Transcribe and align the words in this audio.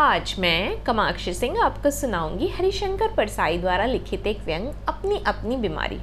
आज 0.00 0.36
मैं 0.38 0.82
कमाक्षी 0.84 1.34
सिंह 1.34 1.62
आपको 1.62 1.90
सुनाऊँगी 1.90 2.48
हरिशंकर 2.48 3.08
परसाई 3.08 3.58
द्वारा 3.58 3.84
लिखित 3.84 4.26
एक 4.26 4.38
व्यंग, 4.40 4.68
अपनी 4.88 5.22
अपनी 5.26 5.56
बीमारी। 5.56 5.98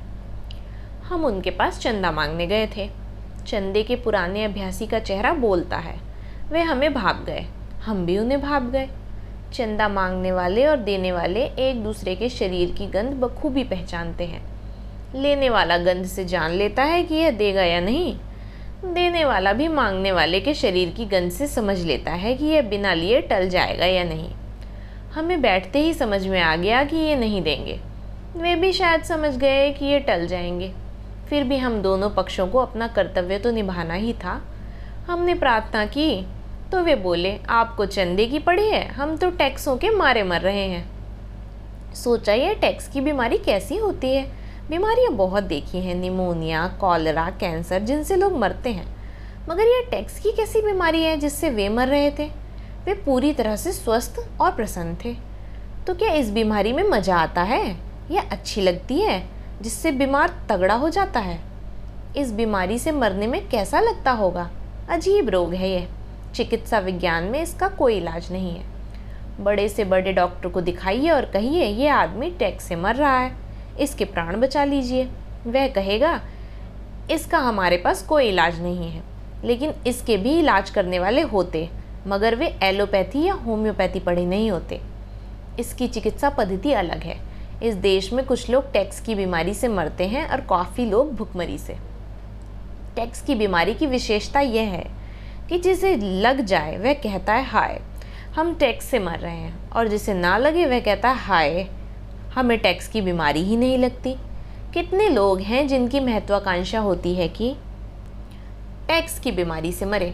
हम 1.04 1.26
उनके 1.26 1.50
पास 1.50 1.80
चंदा 1.80 2.12
मांगने 2.12 2.48
गए 2.48 2.68
थे। 2.78 2.90
चंदे 3.48 3.84
के 3.84 3.96
पुराने 3.96 4.44
अभ्यासी 4.44 4.88
का 4.88 5.00
चेहरा 5.00 5.34
बोलता 5.34 5.78
है। 5.78 6.00
वे 6.52 6.62
हमें 6.62 6.94
भाप 6.94 7.24
गए। 7.26 7.46
हम 7.86 8.06
भी 8.06 8.18
उन्हें 8.18 8.42
भाप 8.42 8.64
गए। 8.64 8.90
चंदा 9.54 9.90
मांगने 9.90 10.32
वाले 10.32 10.66
और 10.66 10.78
देने 10.78 11.12
वाले 11.12 11.46
एक 11.46 11.84
दूसरे 11.84 12.16
के 12.16 12.30
शरीर 12.30 12.72
की 12.72 12.88
गंध 12.88 13.14
बखूबी 13.14 13.64
पहचानते 13.64 14.24
हैं। 14.24 14.46
लेने 15.16 15.50
वाला 15.50 15.78
गंध 15.78 16.06
से 16.06 16.26
जान 16.26 16.52
लेता 16.52 16.84
है 16.84 17.04
कि 17.04 17.16
यह 17.16 17.32
देगा 17.32 17.64
या 17.64 17.80
नहीं। 17.80 18.20
देने 18.94 19.26
वाला, 19.26 19.54
भी 19.54 19.68
मांगने 19.68 20.12
वाले 20.12 20.40
के 20.40 20.54
शरीर 20.54 20.90
की 20.90 21.06
गंध 21.06 21.32
से 21.32 21.48
समझ 21.48 21.80
लेता 21.80 22.12
है 22.12 22.34
कि 22.34 22.46
यह 22.46 22.62
बिना 22.62 22.94
लिए 22.94 23.22
टल 23.22 23.50
जाएगा 23.50 23.86
या 23.86 24.04
नहीं। 24.04 24.30
हमें 25.14 25.42
बैठते 25.42 25.80
ही 25.80 25.94
समझ 25.94 26.28
में 26.28 26.42
आ 26.42 26.56
गया 26.56 26.84
कि 26.84 26.96
ये 26.96 27.16
नहीं 27.16 27.42
देंगे। 27.42 27.80
वे 28.38 28.56
भी 28.56 28.74
शायद 28.74 29.04
समझ 29.04 29.38
गए 29.38 29.72
कि 29.72 29.86
ये 29.86 30.00
टल 30.00 30.28
जाएँगे। 30.28 30.74
फिर 31.30 31.44
भी 31.44 31.58
हम 31.58 31.82
दोनों 31.82 32.10
पक्षों 32.10 32.48
को 32.48 32.60
अपना 32.60 32.88
कर्तव्य 32.88 33.40
तो 33.40 33.52
निभाना 33.52 33.94
ही 33.94 34.14
था। 34.14 34.42
हमने 35.08 35.34
प्रार्थना 35.34 35.86
की 35.86 36.28
तो 36.72 36.84
वे 36.84 36.96
बोले, 36.96 37.40
आपको 37.50 37.86
चंदे 37.86 38.26
की 38.26 38.40
पड़ी 38.40 38.68
है, 38.68 38.88
हम 38.88 39.18
तो 39.18 39.30
टैक्सों 39.30 39.78
के 39.78 39.90
मारे 39.90 40.24
मर 40.24 40.42
रहे 40.42 40.66
हैं। 40.66 40.90
सोचा 41.94 42.34
ये 42.34 42.56
टैक्स 42.56 42.88
की 42.88 43.02
बीमारी 43.02 43.38
कैसी 43.38 43.78
होती 43.78 44.16
है? 44.16 44.37
बीमारियाँ 44.70 45.12
बहुत 45.12 45.44
देखी 45.44 45.78
हैं, 45.78 45.96
निमोनिया, 45.96 46.68
कॉलरा, 46.68 47.30
कैंसर, 47.30 47.80
जिनसे 47.80 48.16
लोग 48.16 48.38
मरते 48.38 48.70
हैं। 48.70 48.96
मगर 49.50 49.64
यह 49.64 49.88
टैक्स 49.92 50.20
की 50.20 50.32
कैसी 50.32 50.62
बीमारी 50.62 51.04
है 51.04 51.18
जिससे 51.18 51.50
वे 51.50 51.70
मर 51.70 51.88
रहे 51.88 52.12
थे? 52.12 52.32
वे 52.86 52.94
पूरी 52.94 53.34
तरह 53.34 53.56
से 53.56 53.72
स्वस्थ 53.72 54.30
और 54.42 54.52
प्रसन्न 54.52 54.98
थे। 55.06 55.16
तो 55.88 55.96
क्या 55.96 56.12
इस 56.12 56.32
बीमारी 56.32 56.74
में 56.74 56.84
मज़ा 56.84 57.18
आता 57.18 57.42
है? 57.42 57.78
या 58.12 58.24
अच्छी 58.32 58.62
लगती 58.62 59.02
है, 59.02 59.30
जिससे 59.62 59.92
बीमार 59.92 60.34
तगड़ा 60.50 60.76
हो 60.76 60.90
जाता 60.90 61.20
है? 61.20 61.40
इस 62.18 62.32
बीमारी 62.32 62.80
से 62.80 62.92
मरने 62.92 63.28
में 63.28 63.50
कैसा 63.50 63.80
लगता 63.80 64.12
होगा? 64.12 64.52
अजीब 64.90 65.30
रोग 65.30 65.54
है 65.54 65.70
यह। 65.70 65.88
चिकित्सा 66.36 66.80
विज्ञान 66.80 67.24
में 67.24 67.42
इसका 67.42 67.68
कोई 67.68 67.98
इलाज 67.98 68.32
नहीं 68.32 68.56
है। 68.56 68.66
बड़े 69.40 69.70
से 69.70 69.86
बड़े 69.86 70.14
डॉक्टर 70.14 70.50
को 70.50 70.62
दिखाइए 70.62 71.10
और 71.10 71.26
कहिए, 71.26 71.66
ये 71.66 71.88
आदमी 71.88 72.32
टैक्स 72.32 72.66
से 72.66 72.76
मर 72.76 72.96
रहा 72.96 73.20
है। 73.20 73.47
इसके 73.80 74.06
प्राण 74.06 74.40
बचा 74.40 74.64
लीजिए। 74.64 75.08
वह 75.48 75.68
कहेगा, 75.68 76.20
इसका 77.12 77.38
हमारे 77.38 77.78
पास 77.78 78.02
कोई 78.02 78.28
इलाज 78.30 78.62
नहीं 78.62 78.90
है, 78.90 79.04
लेकिन 79.44 79.74
इसके 79.88 80.18
भी 80.18 80.38
इलाज 80.40 80.70
करने 80.70 81.00
वाले 81.00 81.22
होते, 81.24 81.70
मगर 82.08 82.36
वे 82.36 82.48
एलोपैथी 82.64 83.24
या 83.24 83.34
होम्योपैथी 83.36 84.00
पढ़े 84.00 84.26
नहीं 84.26 84.50
होते। 84.52 84.80
इसकी 85.60 85.88
चिकित्सा 85.88 86.30
पद्धति 86.30 86.74
अलग 86.74 87.04
है। 87.04 87.18
इस 87.64 87.76
देश 87.76 88.12
में 88.14 88.26
कुछ 88.26 88.50
लोग 88.50 88.72
टैक्स 88.72 89.00
की 89.00 89.16
बीमारी 89.16 89.54
से 89.54 89.68
मरते 89.68 90.08
हैं 90.08 90.28
और 90.30 90.42
काफ़ी 90.42 90.86
लोग 90.86 91.16
भुखमरी 91.16 91.58
से। 91.58 91.78
टैक्स 92.96 93.22
की 93.22 93.36
बीमारी 93.36 93.74
की 93.74 93.86
विशेषता 93.86 94.40
यह 94.40 94.70
है 94.70 94.86
कि 95.50 95.58
जिसे 95.60 95.96
लग 95.96 96.42
जाए, 96.42 96.78
वह 96.78 96.94
कहता 96.94 97.34
है, 97.34 97.46
हाय, 97.46 97.80
हम 98.36 98.54
टैक्स 98.56 98.86
से 98.86 99.00
मर 99.00 99.20
रहे 99.20 99.36
हैं, 99.36 99.70
और 99.70 99.88
जिसे 99.88 100.14
ना 100.14 100.38
लगे, 100.38 100.66
वह 100.66 100.80
कहता 100.80 101.10
है, 101.10 101.18
हाय 101.18 101.68
हमें 102.38 102.58
टैक्स 102.58 102.88
की 102.88 103.02
बीमारी 103.02 103.42
ही 103.44 103.56
नहीं 103.58 103.78
लगती। 103.78 104.16
कितने 104.74 105.08
लोग 105.10 105.40
हैं 105.42 105.68
जिनकी 105.68 106.00
महत्वाकांक्षा 106.00 106.80
होती 106.80 107.14
है 107.16 107.28
कि 107.28 107.56
टैक्स 108.88 109.20
की 109.20 109.32
बीमारी 109.32 109.72
से 109.72 109.86
मरे, 109.86 110.14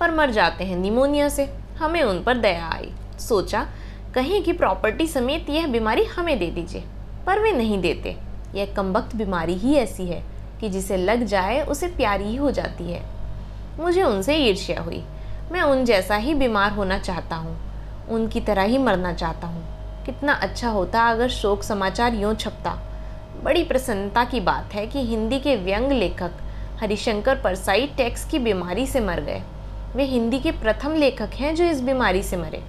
पर 0.00 0.10
मर 0.10 0.30
जाते 0.30 0.64
हैं 0.64 0.76
निमोनिया 0.76 1.28
से। 1.28 1.48
हमें 1.78 2.02
उन 2.02 2.22
पर 2.22 2.38
दया 2.38 2.66
आई। 2.66 2.90
सोचा, 3.18 3.66
कहीं 4.14 4.42
की 4.42 4.52
प्रॉपर्टी 4.52 5.06
समेत 5.06 5.50
यह 5.50 5.66
बीमारी 5.66 6.04
हमें 6.04 6.38
दे 6.38 6.46
दीजिए, 6.46 6.84
पर 7.26 7.40
वे 7.40 7.52
नहीं 7.52 7.80
देते। 7.80 8.16
यह 8.54 8.72
कमबख्त 8.74 9.16
बीमारी 9.16 9.54
ही 9.54 9.74
ऐसी 9.74 10.06
है 10.06 10.22
कि 10.60 10.68
जिसे 10.68 10.96
लग 10.96 11.24
जाए 11.24 11.60
उसे 11.62 11.86
प्यारी 11.88 12.24
ही 12.24 12.36
हो 12.36 12.50
जाती 12.50 12.84
है। 12.84 13.02
मुझे 13.80 14.02
उनसे 14.02 14.36
ईर्ष्या 14.36 14.80
हुई। 14.80 15.02
मैं 15.52 15.62
उन 15.62 15.84
जैसा 15.84 16.16
ही 16.16 16.34
बीमार 16.34 16.72
होना 16.72 16.98
चाहता 16.98 17.36
हूँ, 17.36 17.56
उनकी 18.08 18.40
तरह 18.40 18.62
ही 18.62 18.78
मरना 18.78 19.12
चाहता 19.12 19.46
हूँ। 19.46 19.79
कितना 20.10 20.32
अच्छा 20.32 20.68
होता 20.68 21.00
अगर 21.08 21.28
शोक 21.28 21.62
समाचार 21.62 22.14
यूँ 22.14 22.34
छपता। 22.34 22.70
बड़ी 23.44 23.62
प्रसन्नता 23.64 24.24
की 24.24 24.40
बात 24.40 24.72
है 24.74 24.86
कि 24.86 25.04
हिंदी 25.06 25.38
के 25.40 25.54
व्यंग 25.56 25.92
लेखक 25.92 26.30
हरिशंकर 26.80 27.40
परसाई 27.40 27.86
टैक्स 27.86 28.24
की 28.24 28.38
बीमारी 28.38 28.86
से 28.86 29.00
मर 29.00 29.20
गए। 29.20 29.42
वे 29.96 30.04
हिंदी 30.04 30.38
के 30.38 30.50
प्रथम 30.52 30.94
लेखक 30.94 31.34
हैं 31.34 31.54
जो 31.54 31.64
इस 31.64 31.80
बीमारी 31.80 32.22
से 32.22 32.36
मरे। 32.36 32.62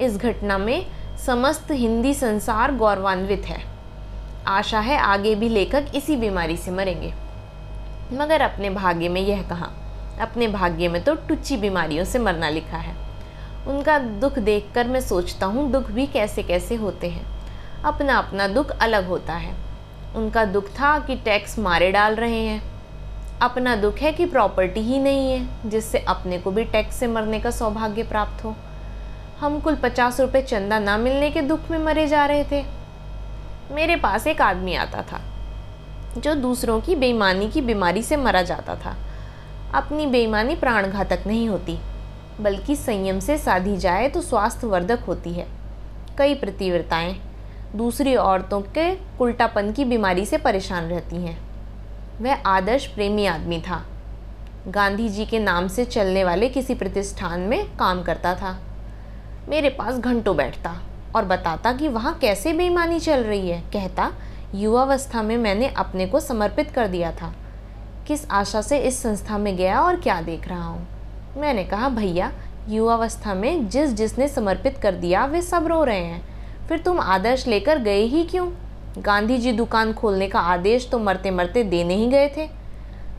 इस 0.00 0.16
घटना 0.16 0.58
में 0.58 0.86
समस्त 1.26 1.70
हिंदी 1.70 2.14
संसार 2.14 2.74
गौरवान्वित 2.74 3.44
है। 3.44 3.60
आशा 4.46 4.80
है 4.80 4.98
आगे 4.98 5.34
भी 5.34 5.48
लेखक 5.48 5.94
इसी 5.94 6.16
बीमारी 6.16 6.56
से 6.56 6.70
मरेंगे। 6.70 7.12
मगर 8.12 8.40
अपने 8.40 8.70
भाग्य 8.70 9.08
में 9.08 9.20
यह 9.20 9.42
कहा, 9.42 9.70
अपने 10.20 10.48
भाग्य 10.48 10.88
में 10.88 11.02
तो 11.04 11.14
टुच्ची 11.28 11.56
बीमारियों 11.56 12.04
से 12.04 12.18
मरना 12.18 12.48
लिखा 12.48 12.76
है। 12.76 13.01
उनका 13.68 13.98
दुख 13.98 14.38
देखकर 14.38 14.88
मैं 14.88 15.00
सोचता 15.00 15.46
हूँ, 15.46 15.70
दुख 15.72 15.90
भी 15.90 16.06
कैसे 16.06 16.42
कैसे 16.42 16.74
होते 16.74 17.08
हैं। 17.08 17.24
अपना 17.84 18.18
अपना 18.18 18.46
दुख 18.48 18.70
अलग 18.70 19.08
होता 19.08 19.34
है। 19.34 19.54
उनका 20.16 20.44
दुख 20.44 20.68
था 20.70 20.98
कि 20.98 21.16
टैक्स 21.16 21.58
मारे 21.58 21.90
डाल 21.92 22.14
रहे 22.14 22.40
हैं। 22.40 22.62
अपना 23.42 23.76
दुख 23.76 23.98
है 23.98 24.12
कि 24.12 24.26
प्रॉपर्टी 24.26 24.80
ही 24.80 24.98
नहीं 24.98 25.30
है, 25.32 25.70
जिससे 25.70 25.98
अपने 25.98 26.38
को 26.38 26.50
भी 26.50 26.64
टैक्स 26.64 26.96
से 26.96 27.06
मरने 27.06 27.40
का 27.40 27.50
सौभाग्य 27.50 28.02
प्राप्त 28.02 28.44
हो। 28.44 28.54
हम 29.40 29.60
कुल 29.60 29.74
पचास 29.74 30.20
रुपये 30.20 30.42
चंदा 30.42 30.78
ना 30.78 30.96
मिलने 30.96 31.30
के 31.30 31.42
दुख 31.42 31.70
में 31.70 31.78
मरे 31.78 32.06
जा 32.06 32.26
रहे 32.26 32.44
थे। 32.44 32.64
मेरे 33.72 33.96
पास 33.96 34.26
एक 34.26 34.42
आदमी 34.42 34.74
आता 34.74 35.02
था, 35.02 35.20
जो 36.18 36.34
दूसरों 36.34 36.80
की 36.80 36.96
बेईमानी 36.96 37.48
की 37.50 37.60
बीमारी 37.60 38.02
से 38.02 38.16
मरा 38.16 38.42
जाता 38.42 38.74
था। 38.74 38.96
अपनी 39.74 40.06
बेईमानी 40.06 40.54
प्राणघातक 40.54 41.26
नहीं 41.26 41.48
होती। 41.48 41.78
बल्कि 42.40 42.76
संयम 42.76 43.20
से 43.20 43.38
साधी 43.38 43.76
जाए 43.76 44.08
तो 44.08 44.20
स्वास्थ्य 44.20 44.66
वर्धक 44.66 45.00
होती 45.00 45.32
है। 45.32 45.46
कई 46.18 46.34
प्रतिव्रताएँ। 46.34 47.20
दूसरी 47.76 48.14
औरतों 48.16 48.60
के 48.60 48.98
उल्टापन 49.18 49.72
की 49.72 49.84
बीमारी 49.84 50.26
से 50.26 50.38
परेशान 50.38 50.84
रहती 50.84 51.16
हैं। 51.16 51.38
वह 52.20 52.42
आदर्श 52.46 52.86
प्रेमी 52.86 53.26
आदमी 53.26 53.60
था। 53.60 53.84
गांधी 54.68 55.08
जी 55.08 55.26
के 55.26 55.38
नाम 55.38 55.68
से 55.68 55.84
चलने 55.84 56.24
वाले 56.24 56.48
किसी 56.48 56.74
प्रतिष्ठान 56.74 57.40
में 57.40 57.76
काम 57.76 58.02
करता 58.02 58.34
था। 58.34 58.58
मेरे 59.48 59.68
पास 59.68 59.98
घंटों 59.98 60.36
बैठता 60.36 60.76
और 61.16 61.24
बताता 61.24 61.72
कि 61.72 61.88
वहाँ 61.88 62.18
कैसे 62.18 62.52
बेईमानी 62.52 63.00
चल 63.00 63.24
रही 63.24 63.50
है। 63.50 63.60
कहता, 63.60 64.12
युवावस्था 64.54 65.22
में 65.22 65.36
मैंने 65.36 65.68
अपने 65.68 66.06
को 66.06 66.20
समर्पित 66.20 66.70
कर 66.70 66.86
दिया 66.86 67.12
था। 67.12 67.34
किस 68.06 68.30
आशा 68.30 68.62
से 68.62 68.78
इस 68.78 69.02
संस्था 69.02 69.38
में 69.38 69.56
गया 69.56 69.80
और 69.80 70.00
क्या 70.00 70.20
देख 70.22 70.48
रहा 70.48 70.64
हूँ? 70.64 70.86
मैंने 71.36 71.64
कहा, 71.64 71.88
भैया, 71.88 72.32
युवावस्था 72.68 73.34
में 73.34 73.68
जिस 73.68 73.92
जिसने 73.92 74.28
समर्पित 74.28 74.78
कर 74.78 74.94
दिया, 74.94 75.24
वे 75.26 75.42
सब 75.42 75.66
रो 75.66 75.82
रहे 75.84 76.04
हैं। 76.04 76.22
फिर 76.68 76.78
तुम 76.78 77.00
आदर्श 77.00 77.46
लेकर 77.46 77.78
गए 77.78 78.02
ही 78.02 78.24
क्यों? 78.24 78.50
गांधी 78.98 79.38
जी 79.38 79.52
दुकान 79.52 79.92
खोलने 79.92 80.28
का 80.28 80.40
आदेश 80.40 80.88
तो 80.90 80.98
मरते 80.98 81.30
मरते 81.30 81.62
देने 81.64 81.94
ही 81.94 82.06
गए 82.06 82.28
थे। 82.28 82.48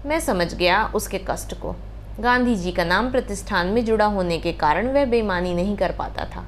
मैं 0.05 0.19
समझ 0.19 0.53
गया 0.53 0.85
उसके 0.95 1.19
कष्ट 1.27 1.53
को। 1.53 1.75
गांधी 2.19 2.55
जी 2.55 2.71
का 2.71 2.83
नाम 2.83 3.09
प्रतिष्ठान 3.11 3.67
में 3.67 3.83
जुड़ा 3.85 4.05
होने 4.05 4.37
के 4.37 4.51
कारण 4.53 4.87
वह 4.87 5.05
बेईमानी 5.05 5.53
नहीं 5.53 5.75
कर 5.77 5.91
पाता 5.91 6.25
था 6.25 6.43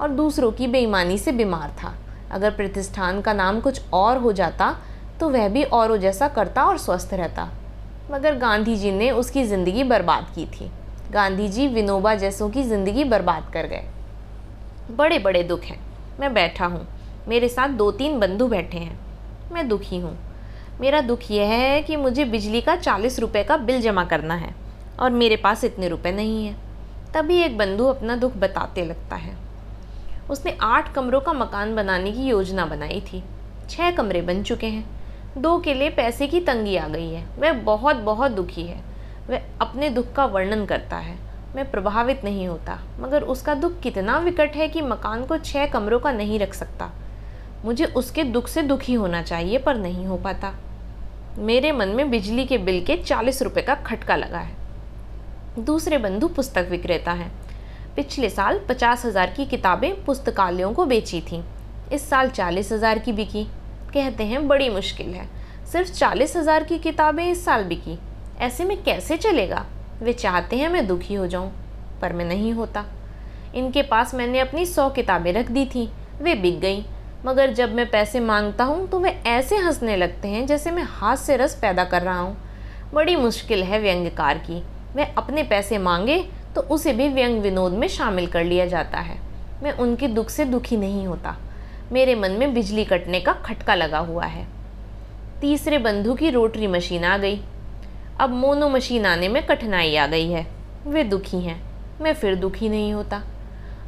और 0.00 0.10
दूसरों 0.10 0.50
की 0.52 0.66
बेईमानी 0.66 1.18
से 1.18 1.32
बीमार 1.32 1.70
था। 1.82 1.94
अगर 2.30 2.50
प्रतिष्ठान 2.50 3.20
का 3.20 3.32
नाम 3.32 3.60
कुछ 3.60 3.82
और 3.92 4.18
हो 4.18 4.32
जाता 4.32 4.74
तो 5.20 5.28
वह 5.30 5.48
भी 5.48 5.62
औरों 5.64 5.96
जैसा 5.96 6.28
करता 6.28 6.64
और 6.64 6.78
स्वस्थ 6.78 7.14
रहता। 7.14 7.48
मगर 8.10 8.38
गांधी 8.38 8.76
जी 8.76 8.92
ने 8.92 9.10
उसकी 9.10 9.44
ज़िंदगी 9.44 9.84
बर्बाद 9.84 10.26
की 10.34 10.46
थी। 10.46 10.70
गांधी 11.12 11.48
जी 11.48 11.66
विनोबा 11.68 12.14
जैसों 12.14 12.50
की 12.50 12.62
ज़िंदगी 12.62 13.04
बर्बाद 13.04 13.50
कर 13.54 13.66
गए। 13.66 13.84
बड़े 14.96 15.18
बड़े 15.18 15.42
दुख 15.42 15.62
हैं। 15.62 15.78
मैं 16.20 16.34
बैठा 16.34 16.66
हूँ। 16.66 16.86
मेरे 17.28 17.48
साथ 17.48 17.68
दो 17.68 17.90
तीन 17.92 18.18
बंधु 18.20 18.46
बैठे 18.46 18.78
हैं। 18.78 18.98
मैं 19.52 19.68
दुखी 19.68 19.98
हूँ। 19.98 20.16
मेरा 20.80 21.00
दुख 21.00 21.30
यह 21.30 21.48
है 21.48 21.82
कि 21.82 21.96
मुझे 21.96 22.24
बिजली 22.24 22.60
का 22.60 22.76
चालीस 22.76 23.18
रुपये 23.18 23.44
का 23.44 23.56
बिल 23.56 23.80
जमा 23.80 24.04
करना 24.04 24.34
है 24.34 24.54
और 25.00 25.10
मेरे 25.10 25.36
पास 25.36 25.64
इतने 25.64 25.88
रुपए 25.88 26.12
नहीं 26.12 26.46
हैं। 26.46 26.56
तभी 27.14 27.36
एक 27.36 27.58
बंधु 27.58 27.84
अपना 27.84 28.16
दुख 28.16 28.36
बताते 28.36 28.84
लगता 28.84 29.16
है। 29.16 29.36
उसने 30.30 30.56
आठ 30.60 30.92
कमरों 30.94 31.20
का 31.20 31.32
मकान 31.32 31.74
बनाने 31.76 32.12
की 32.12 32.26
योजना 32.26 32.66
बनाई 32.66 33.00
थी। 33.00 33.22
छः 33.70 33.90
कमरे 33.90 34.22
बन 34.22 34.42
चुके 34.42 34.66
हैं। 34.66 34.84
दो 35.38 35.58
के 35.58 35.74
लिए 35.74 35.90
पैसे 35.90 36.26
की 36.26 36.40
तंगी 36.40 36.76
आ 36.76 36.88
गई 36.88 37.10
है। 37.10 37.26
वह 37.38 37.52
बहुत 37.52 37.96
बहुत 37.96 38.30
दुखी 38.30 38.62
है। 38.62 38.91
वह 39.28 39.42
अपने 39.60 39.90
दुख 39.90 40.12
का 40.12 40.24
वर्णन 40.26 40.64
करता 40.66 40.96
है। 40.96 41.16
मैं 41.54 41.70
प्रभावित 41.70 42.24
नहीं 42.24 42.46
होता, 42.48 42.78
मगर 43.00 43.22
उसका 43.22 43.54
दुख 43.54 43.80
कितना 43.80 44.18
विकट 44.18 44.56
है 44.56 44.68
कि 44.68 44.82
मकान 44.82 45.24
को 45.24 45.38
छः 45.38 45.66
कमरों 45.66 45.98
का 46.00 46.12
नहीं 46.12 46.38
रख 46.38 46.54
सकता। 46.54 46.90
मुझे 47.64 47.84
उसके 47.86 48.24
दुख 48.24 48.48
से 48.48 48.62
दुखी 48.62 48.94
होना 48.94 49.22
चाहिए, 49.22 49.58
पर 49.58 49.76
नहीं 49.76 50.06
हो 50.06 50.16
पाता। 50.16 50.52
मेरे 51.38 51.72
मन 51.72 51.88
में 51.88 52.10
बिजली 52.10 52.44
के 52.44 52.58
बिल 52.58 52.84
के 52.84 52.96
चालीस 52.96 53.42
रुपये 53.42 53.62
का 53.62 53.74
खटका 53.74 54.16
लगा 54.16 54.38
है। 54.38 55.64
दूसरे 55.64 55.98
बंधु 55.98 56.28
पुस्तक 56.28 56.66
विक्रेता 56.70 57.12
हैं। 57.12 57.30
पिछले 57.96 58.30
साल 58.30 58.60
पचास 58.68 59.04
हज़ार 59.06 59.30
की 59.30 59.46
किताबें 59.46 60.04
पुस्तकालयों 60.04 60.72
को 60.72 60.84
बेची 60.84 61.20
थीं। 61.20 61.42
इस 61.92 62.08
साल 62.10 62.30
चालीस 62.30 62.72
हज़ार 62.72 62.98
की 62.98 63.12
बिकी। 63.12 63.44
कहते 63.94 64.24
हैं 64.24 64.46
बड़ी 64.48 64.68
मुश्किल 64.68 65.06
है। 65.06 65.28
सिर्फ़ 65.72 65.92
चालीस 65.92 66.36
हज़ार 66.36 66.64
की 66.64 66.78
किताबें 66.78 67.24
इस 67.24 67.44
साल 67.44 67.64
बिकी। 67.64 67.98
ऐसे 68.42 68.64
में 68.64 68.82
कैसे 68.82 69.16
चलेगा? 69.16 69.64
वे 70.02 70.12
चाहते 70.12 70.56
हैं 70.56 70.68
मैं 70.68 70.86
दुखी 70.86 71.14
हो 71.14 71.26
जाऊँ, 71.26 71.50
पर 72.00 72.12
मैं 72.12 72.24
नहीं 72.24 72.52
होता। 72.52 72.84
इनके 73.54 73.82
पास 73.82 74.14
मैंने 74.14 74.38
अपनी 74.40 74.64
सौ 74.66 74.88
किताबें 74.90 75.32
रख 75.32 75.50
दी 75.50 75.64
थी। 75.66 75.88
वे 76.22 76.34
बिक 76.34 76.58
गई। 76.60 76.84
मगर 77.26 77.52
जब 77.54 77.74
मैं 77.74 77.88
पैसे 77.90 78.20
माँगता 78.20 78.64
हूँ 78.64 78.86
तो 78.88 78.98
वे 79.00 79.10
ऐसे 79.26 79.56
हंसने 79.56 79.96
लगते 79.96 80.28
हैं 80.28 80.46
जैसे 80.46 80.70
मैं 80.70 80.82
हाथ 80.82 81.16
से 81.16 81.36
रस 81.36 81.54
पैदा 81.54 81.84
कर 81.84 82.02
रहा 82.02 82.18
हूँ। 82.18 82.36
बड़ी 82.94 83.16
मुश्किल 83.16 83.62
है 83.62 83.80
व्यंग्यकार 83.80 84.38
की। 84.38 84.62
वह 84.96 85.12
अपने 85.18 85.42
पैसे 85.42 85.78
मांगे 85.78 86.18
तो 86.54 86.60
उसे 86.60 86.92
भी 86.92 87.08
व्यंग 87.08 87.40
विनोद 87.42 87.72
में 87.72 87.86
शामिल 87.88 88.26
कर 88.26 88.44
लिया 88.44 88.66
जाता 88.66 88.98
है। 88.98 89.18
मैं 89.62 89.72
उनके 89.72 90.08
दुख 90.08 90.30
से 90.30 90.44
दुखी 90.44 90.76
नहीं 90.76 91.06
होता। 91.06 91.36
मेरे 91.92 92.14
मन 92.14 92.30
में 92.30 92.52
बिजली 92.54 92.84
कटने 92.84 93.20
का 93.20 93.32
खटका 93.32 93.74
लगा 93.74 93.98
हुआ 93.98 94.24
है। 94.24 94.46
तीसरे 95.40 95.78
बंधु 95.78 96.14
की 96.14 96.30
रोटरी 96.30 96.66
मशीन 96.66 97.04
आ 97.04 97.16
गई। 97.18 97.40
अब 98.20 98.30
मोनो 98.30 98.68
मशीन 98.68 99.06
आने 99.06 99.28
में 99.28 99.46
कठिनाई 99.46 99.96
आ 99.96 100.06
गई 100.06 100.30
है। 100.30 100.46
वे 100.86 101.04
दुखी 101.04 101.40
हैं। 101.40 101.62
मैं 102.00 102.14
फिर 102.14 102.34
दुखी 102.34 102.68
नहीं 102.68 102.92
होता। 102.92 103.22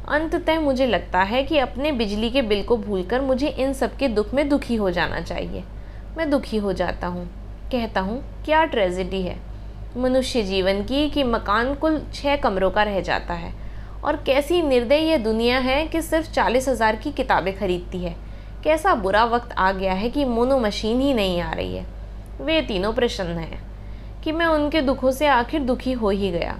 अंततः 0.09 0.59
मुझे 0.59 0.87
लगता 0.87 1.19
है 1.19 1.43
कि 1.43 1.57
अपने 1.57 1.91
बिजली 1.91 2.29
के 2.29 2.41
बिल 2.41 2.63
को 2.63 2.77
भूलकर 2.77 3.21
मुझे 3.21 3.47
इन 3.47 3.73
सब 3.73 3.97
के 3.97 4.07
दुख 4.07 4.33
में 4.33 4.49
दुखी 4.49 4.75
हो 4.75 4.91
जाना 4.91 5.21
चाहिए। 5.21 5.63
मैं 6.17 6.29
दुखी 6.29 6.57
हो 6.57 6.73
जाता 6.73 7.07
हूँ। 7.07 7.25
कहता 7.71 8.01
हूँ, 8.01 8.43
क्या 8.45 8.65
ट्रेजिडी 8.65 9.21
है? 9.21 9.37
मनुष्य 9.97 10.43
जीवन 10.43 10.83
की 10.83 11.09
कि 11.09 11.23
मकान 11.23 11.73
कुल 11.75 12.01
छः 12.13 12.35
कमरों 12.35 12.71
का 12.71 12.83
रह 12.83 13.01
जाता 13.01 13.33
है। 13.33 13.53
और 14.03 14.15
कैसी 14.15 14.61
निर्दय 14.61 14.95
यह 14.95 15.17
दुनिया 15.17 15.59
है 15.59 15.87
कि 15.87 16.01
सिर्फ़ 16.01 16.31
चालीस 16.31 16.69
हज़ार 16.69 16.95
की 16.95 17.11
किताबें 17.11 17.57
खरीदती 17.57 17.97
है। 17.97 18.15
कैसा 18.63 18.95
बुरा 18.95 19.25
वक्त 19.25 19.55
आ 19.57 19.71
गया 19.71 19.93
है 19.93 20.09
कि 20.09 20.25
मोनो 20.25 20.59
मशीन 20.59 21.01
ही 21.01 21.13
नहीं 21.13 21.41
आ 21.41 21.53
रही 21.53 21.75
है। 21.75 21.85
वे 22.41 22.61
तीनों 22.61 22.93
प्रसन्न 22.93 23.37
हैं। 23.37 23.74
कि 24.25 24.31
मैं 24.31 24.45
उनके 24.45 24.81
दुखों 24.81 25.11
से 25.11 25.27
आखिर 25.27 25.61
दुखी 25.61 25.91
हो 25.91 26.09
ही 26.09 26.31
गया। 26.31 26.57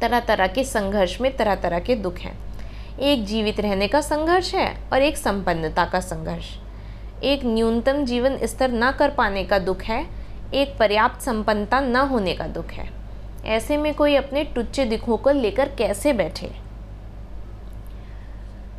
तरह 0.00 0.20
तरह 0.20 0.46
के 0.46 0.64
संघर्ष 0.64 1.20
में 1.20 1.36
तरह 1.36 1.54
तरह 1.54 1.78
के 1.78 1.94
दुख 1.94 2.18
हैं। 2.18 2.38
एक 2.98 3.24
जीवित 3.24 3.60
रहने 3.60 3.88
का 3.88 4.00
संघर्ष 4.00 4.54
है 4.54 4.76
और 4.92 5.02
एक 5.02 5.16
संपन्नता 5.16 5.84
का 5.84 6.00
संघर्ष। 6.00 6.56
एक 7.22 7.40
न्यूनतम 7.44 8.04
जीवन 8.04 8.38
स्तर 8.42 8.70
न 8.72 8.92
कर 8.92 9.10
पाने 9.10 9.44
का 9.44 9.58
दुख 9.58 9.82
है, 9.82 10.06
एक 10.54 10.78
पर्याप्त 10.78 11.22
संपन्नता 11.22 11.80
न 11.80 11.96
होने 11.96 12.34
का 12.34 12.46
दुख 12.46 12.66
है। 12.66 12.90
ऐसे 13.44 13.76
में 13.76 13.94
कोई 13.94 14.14
अपने 14.14 14.44
टुच्चे 14.44 14.84
दिखों 14.84 15.16
को 15.16 15.30
लेकर 15.30 15.68
कैसे 15.68 16.12
बैठे? 16.12 16.50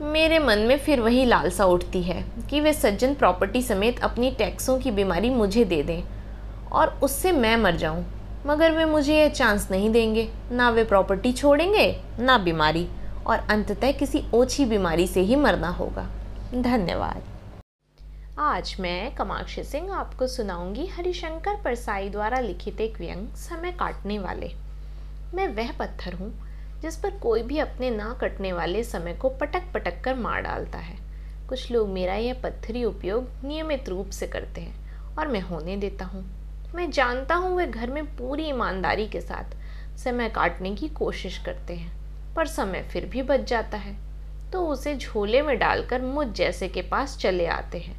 मेरे 0.01 0.39
मन 0.39 0.59
में 0.59 0.77
फिर 0.77 0.99
वही 0.99 1.25
लालसा 1.25 1.65
उठती 1.65 2.03
है 2.03 2.25
कि 2.49 2.59
वे 2.59 2.73
सज्जन 2.73 3.13
प्रॉपर्टी 3.13 3.61
समेत 3.61 3.99
अपनी 3.99 4.31
टैक्सों 4.31 4.79
की 4.79 4.91
बीमारी 4.91 5.29
मुझे 5.29 5.65
दे 5.65 5.83
दें। 5.83 6.20
और 6.71 6.99
उससे 7.03 7.31
मैं 7.31 7.57
मर 7.57 7.75
जाऊँ। 7.75 8.05
मगर 8.45 8.71
वे 8.71 8.85
मुझे 8.85 9.17
यह 9.17 9.29
चांस 9.29 9.71
नहीं 9.71 9.89
देंगे। 9.89 10.29
ना 10.51 10.69
वे 10.69 10.83
प्रॉपर्टी 10.83 11.33
छोड़ेंगे, 11.33 12.01
ना 12.19 12.37
बीमारी। 12.37 12.87
और 13.27 13.37
अंततः 13.37 13.91
किसी 13.91 14.23
ओछी 14.33 14.65
बीमारी 14.65 15.07
से 15.07 15.21
ही 15.21 15.35
मरना 15.35 15.69
होगा। 15.69 16.07
धन्यवाद। 16.53 17.23
आज 18.39 18.75
मैं 18.79 19.15
कमाक्षी 19.15 19.63
सिंह 19.63 19.93
आपको 19.93 20.27
सुनाऊँगी 20.27 20.85
हरिशंकर 20.87 21.61
परसाई 21.61 22.09
द्वारा 22.09 22.39
लिखित 22.39 22.81
एक 22.81 22.97
व्यंग, 22.97 23.27
समय 23.35 23.71
काटने 23.71 24.19
वाले। 24.19 24.51
मैं 25.33 25.47
वह 25.47 25.71
पत्थर 25.71 26.13
हूँ, 26.13 26.33
जिस 26.81 26.95
पर 26.95 27.11
कोई 27.11 27.43
भी 27.43 27.57
अपने 27.57 27.89
ना 27.89 28.17
कटने 28.21 28.53
वाले 28.53 28.83
समय 28.83 29.13
को 29.13 29.29
पटक 29.29 29.71
पटक 29.73 30.01
कर 30.03 30.15
मार 30.15 30.41
डालता 30.41 30.77
है। 30.77 30.97
कुछ 31.49 31.71
लोग 31.71 31.89
मेरा 31.89 32.15
यह 32.15 32.33
पत्थरी 32.33 32.83
उपयोग 32.83 33.29
नियमित 33.45 33.89
रूप 33.89 34.09
से 34.09 34.27
करते 34.27 34.61
हैं, 34.61 34.75
और 35.17 35.27
मैं 35.27 35.41
होने 35.41 35.77
देता 35.77 36.05
हूँ। 36.05 36.40
मैं 36.75 36.89
जानता 36.91 37.35
हूँ 37.35 37.55
वे 37.57 37.65
घर 37.67 37.89
में 37.89 38.05
पूरी 38.17 38.43
ईमानदारी 38.49 39.07
के 39.07 39.21
साथ 39.21 39.55
समय 39.97 40.29
काटने 40.29 40.73
की 40.75 40.87
कोशिश 40.89 41.37
करते 41.37 41.73
हैं, 41.75 41.91
पर 42.35 42.47
समय 42.47 42.83
फिर 42.91 43.05
भी 43.05 43.21
बच 43.21 43.47
जाता 43.49 43.77
है। 43.77 43.95
तो 44.51 44.65
उसे 44.67 44.95
झोले 44.95 45.41
में 45.41 45.57
डालकर 45.59 46.01
मुझ 46.01 46.27
जैसे 46.27 46.67
के 46.67 46.81
पास 46.81 47.17
चले 47.17 47.45
आते 47.47 47.79
हैं 47.79 47.95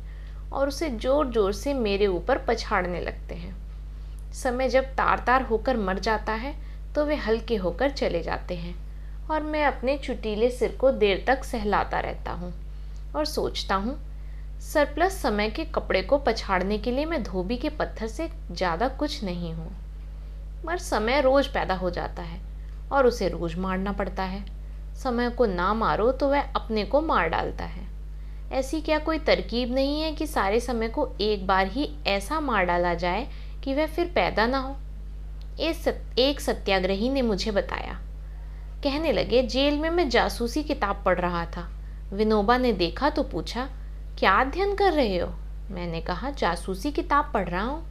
और 0.50 0.69
उसे 0.69 0.88
ज़ोर 0.90 1.30
ज़ोर 1.32 1.52
से 1.52 1.74
मेरे 1.74 2.06
ऊपर 2.06 2.38
पछाड़ने 2.38 3.00
लगते 3.00 3.34
हैं। 3.34 3.54
समय 4.34 4.69
जब 4.69 4.84
तार 4.96 5.22
तार 5.26 5.42
होकर 5.42 5.76
मर 5.76 5.98
जाता 5.98 6.32
है 6.34 6.54
तो 6.94 7.04
वे 7.04 7.16
हल्के 7.16 7.56
होकर 7.56 7.90
चले 7.90 8.22
जाते 8.22 8.54
हैं 8.54 8.74
और 9.30 9.42
मैं 9.42 9.64
अपने 9.64 9.96
चुटीले 9.98 10.50
सिर 10.50 10.76
को 10.80 10.90
देर 10.92 11.24
तक 11.26 11.44
सहलाता 11.44 12.00
रहता 12.00 12.32
हूँ 12.32 12.52
और 13.16 13.24
सोचता 13.26 13.74
हूँ 13.74 13.96
सरप्लस 14.62 15.20
समय 15.22 15.48
के 15.50 15.64
कपड़े 15.64 16.00
को 16.02 16.18
पछाड़ने 16.18 16.78
के 16.78 16.90
लिए 16.90 17.04
मैं 17.04 17.22
धोबी 17.22 17.56
के 17.56 17.68
पत्थर 17.68 18.06
से 18.06 18.28
ज़्यादा 18.50 18.88
कुछ 18.88 19.22
नहीं 19.24 19.52
हूँ। 19.54 19.70
पर 20.66 20.78
समय 20.78 21.20
रोज़ 21.20 21.48
पैदा 21.48 21.74
हो 21.74 21.90
जाता 21.90 22.22
है 22.22 22.40
और 22.92 23.06
उसे 23.06 23.28
रोज़ 23.28 23.56
मारना 23.56 23.92
पड़ता 23.92 24.22
है। 24.22 24.44
समय 24.94 25.30
को 25.30 25.46
ना 25.46 25.72
मारो 25.74 26.10
तो 26.12 26.28
वह 26.28 26.52
अपने 26.56 26.84
को 26.84 27.00
मार 27.00 27.28
डालता 27.28 27.64
है। 27.64 27.86
ऐसी 28.52 28.80
क्या 28.80 28.98
कोई 28.98 29.18
तरकीब 29.18 29.74
नहीं 29.74 30.00
है 30.00 30.12
कि 30.12 30.26
सारे 30.26 30.60
समय 30.60 30.88
को 30.88 31.08
एक 31.20 31.46
बार 31.46 31.66
ही 31.66 31.90
ऐसा 32.06 32.40
मार 32.40 32.64
डाला 32.64 32.94
जाए 32.94 33.28
कि 33.64 33.74
वह 33.74 33.86
फिर 33.86 34.12
पैदा 34.14 34.46
ना 34.46 34.58
हो? 34.58 34.76
एक 35.60 36.40
सत्याग्रही 36.40 37.10
ने 37.10 37.22
मुझे 37.22 37.50
बताया। 37.50 37.98
कहने 38.84 39.12
लगे, 39.12 39.42
जेल 39.42 39.78
में 39.78 39.90
मैं 39.90 40.08
जासूसी 40.08 40.62
किताब 40.62 41.02
पढ़ 41.04 41.20
रहा 41.20 41.44
था। 41.46 41.68
विनोबा 42.12 42.56
ने 42.58 42.72
देखा 42.72 43.10
तो 43.10 43.22
पूछा 43.22 43.68
क्या 44.18 44.32
अध्ययन 44.32 44.74
कर 44.74 44.92
रहे 44.92 45.18
हो? 45.18 45.32
मैंने 45.70 46.00
कहा, 46.00 46.30
जासूसी 46.30 46.90
किताब 46.92 47.30
पढ़ 47.34 47.48
रहा 47.48 47.62
हूँ। 47.62 47.84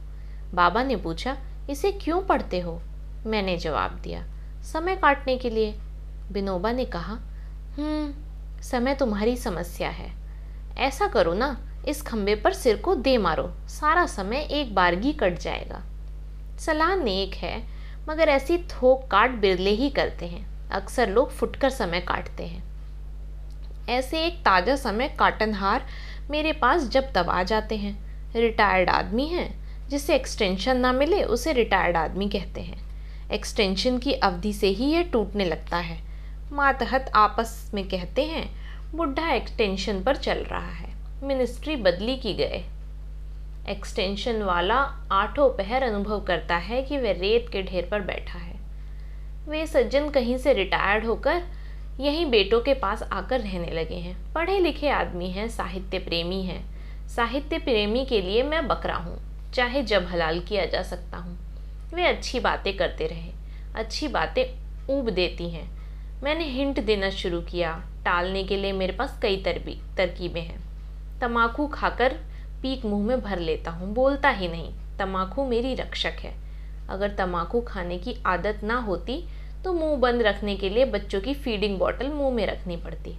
बाबा 0.54 0.82
ने 0.82 0.96
पूछा, 0.96 1.36
इसे 1.70 1.92
क्यों 1.92 2.20
पढ़ते 2.22 2.60
हो? 2.60 2.80
मैंने 3.26 3.56
जवाब 3.56 4.00
दिया, 4.02 4.24
समय 4.62 4.96
काटने 4.96 5.36
के 5.36 5.50
लिए। 5.50 5.74
विनोबा 6.32 6.72
ने 6.72 6.84
कहा 6.84 7.18
हम्म 7.78 8.60
समय 8.62 8.94
तुम्हारी 8.94 9.36
समस्या 9.36 9.88
है। 9.88 10.10
ऐसा 10.78 11.06
करो 11.06 11.34
ना, 11.34 11.56
इस 11.88 12.02
खम्बे 12.02 12.34
पर 12.34 12.52
सिर 12.52 12.76
को 12.76 12.94
दे 12.94 13.16
मारो, 13.18 13.52
सारा 13.68 14.06
समय 14.06 14.48
एक 14.50 14.74
बारगी 14.74 15.12
कट 15.12 15.38
जाएगा। 15.38 15.82
सलाह 16.58 16.94
नेक 16.96 17.34
है, 17.34 17.62
मगर 18.08 18.28
ऐसी 18.28 18.58
थोक 18.58 19.06
काट 19.10 19.30
बिरले 19.30 19.70
ही 19.70 19.90
करते 19.90 20.26
हैं। 20.26 20.68
अक्सर 20.68 21.08
लोग 21.08 21.30
फुटकर 21.30 21.70
समय 21.70 22.00
काटते 22.00 22.46
हैं। 22.46 22.62
ऐसे 23.88 24.24
एक 24.24 24.38
ताज़ा 24.38 24.76
समय 24.76 25.08
काटनहार 25.08 25.86
मेरे 26.32 26.52
पास 26.52 26.82
जब 26.82 27.12
तब 27.12 27.30
आ 27.30 27.42
जाते 27.42 27.76
हैं। 27.76 27.94
रिटायर्ड 28.34 28.90
आदमी 28.90 29.26
हैं, 29.26 29.78
जिसे 29.88 30.14
एक्सटेंशन 30.14 30.76
ना 30.76 30.92
मिले 30.92 31.22
उसे 31.22 31.52
रिटायर्ड 31.52 31.96
आदमी 31.96 32.28
कहते 32.28 32.60
हैं। 32.60 32.78
एक्सटेंशन 33.30 33.98
की 33.98 34.12
अवधि 34.12 34.52
से 34.52 34.68
ही 34.68 34.84
यह 34.84 35.02
टूटने 35.02 35.44
लगता 35.44 35.76
है। 35.76 36.00
मातहत 36.52 37.12
आपस 37.14 37.70
में 37.74 37.88
कहते 37.88 38.24
हैं, 38.24 38.50
बुढ़ा 38.96 39.32
एक्सटेंशन 39.32 40.02
पर 40.02 40.16
चल 40.16 40.38
रहा 40.38 40.70
है। 40.70 40.94
मिनिस्ट्री 41.22 41.76
बदली 41.76 42.16
की 42.16 42.34
गए। 42.34 42.64
एक्सटेंशन 43.68 44.42
वाला 44.42 45.08
आठों 45.12 45.50
पहर 45.50 45.82
अनुभव 45.82 46.20
करता 46.20 46.56
है 46.56 46.82
कि 46.82 46.98
वह 46.98 47.12
रेत 47.12 47.46
के 47.52 47.62
ढेर 47.62 47.88
पर 47.90 48.00
बैठा 48.00 48.38
है। 48.38 48.56
वे 49.48 49.66
सज्जन 49.66 50.08
कहीं 50.08 50.38
से 50.38 50.52
रिटायर्ड 50.52 51.06
होकर 51.06 51.42
यहीं 52.00 52.26
बेटों 52.26 52.60
के 52.60 52.74
पास 52.74 53.02
आकर 53.02 53.40
रहने 53.40 53.70
लगे 53.70 53.94
हैं। 53.94 54.16
पढ़े 54.32 54.58
लिखे 54.58 54.88
आदमी 54.88 55.30
हैं, 55.30 55.48
साहित्य 55.48 55.98
प्रेमी 55.98 56.42
हैं। 56.42 56.62
साहित्य 57.08 57.58
प्रेमी 57.58 58.04
के 58.04 58.20
लिए 58.20 58.42
मैं 58.42 58.66
बकरा 58.68 58.94
हूँ, 58.94 59.18
चाहे 59.54 59.82
जब 59.82 60.06
हलाल 60.06 60.40
किया 60.40 60.64
जा 60.66 60.82
सकता 60.82 61.16
हूँ। 61.16 61.38
वे 61.94 62.06
अच्छी 62.06 62.40
बातें 62.40 62.76
करते 62.76 63.06
रहे, 63.06 63.30
अच्छी 63.74 64.08
बातें 64.08 64.44
ऊब 64.90 65.10
देती 65.10 65.48
हैं। 65.50 65.68
मैंने 66.22 66.44
हिंट 66.44 66.80
देना 66.80 67.10
शुरू 67.10 67.40
किया, 67.40 67.72
टालने 68.04 68.44
के 68.44 68.56
लिए 68.56 68.72
मेरे 68.72 68.92
पास 68.92 69.18
कई 69.22 69.36
तरबी, 69.36 69.78
तरकीबें 69.96 70.40
हैं। 70.40 70.60
तमाकू 71.20 71.66
खाकर 71.66 72.12
पीक 72.62 72.84
मुँह 72.84 73.06
में 73.06 73.20
भर 73.20 73.38
लेता 73.38 73.70
हूँ, 73.70 73.92
बोलता 73.94 74.28
ही 74.28 74.48
नहीं, 74.48 74.72
तमाकू 74.98 75.44
मेरी 75.44 75.74
रक्षक 75.74 76.20
है। 76.20 76.34
अगर 76.88 77.10
तमाकू 77.10 77.60
खाने 77.60 77.98
की 77.98 78.16
आदत 78.26 78.60
ना 78.64 78.76
होती 78.76 79.24
तो 79.64 79.72
मुँह 79.72 79.96
बंद 79.96 80.22
रखने 80.22 80.56
के 80.56 80.68
लिए 80.68 80.84
बच्चों 80.84 81.20
की 81.20 81.34
फीडिंग 81.34 81.78
बॉटल 81.78 82.08
मुँह 82.08 82.34
में 82.34 82.46
रखनी 82.46 82.76
पड़ती। 82.76 83.16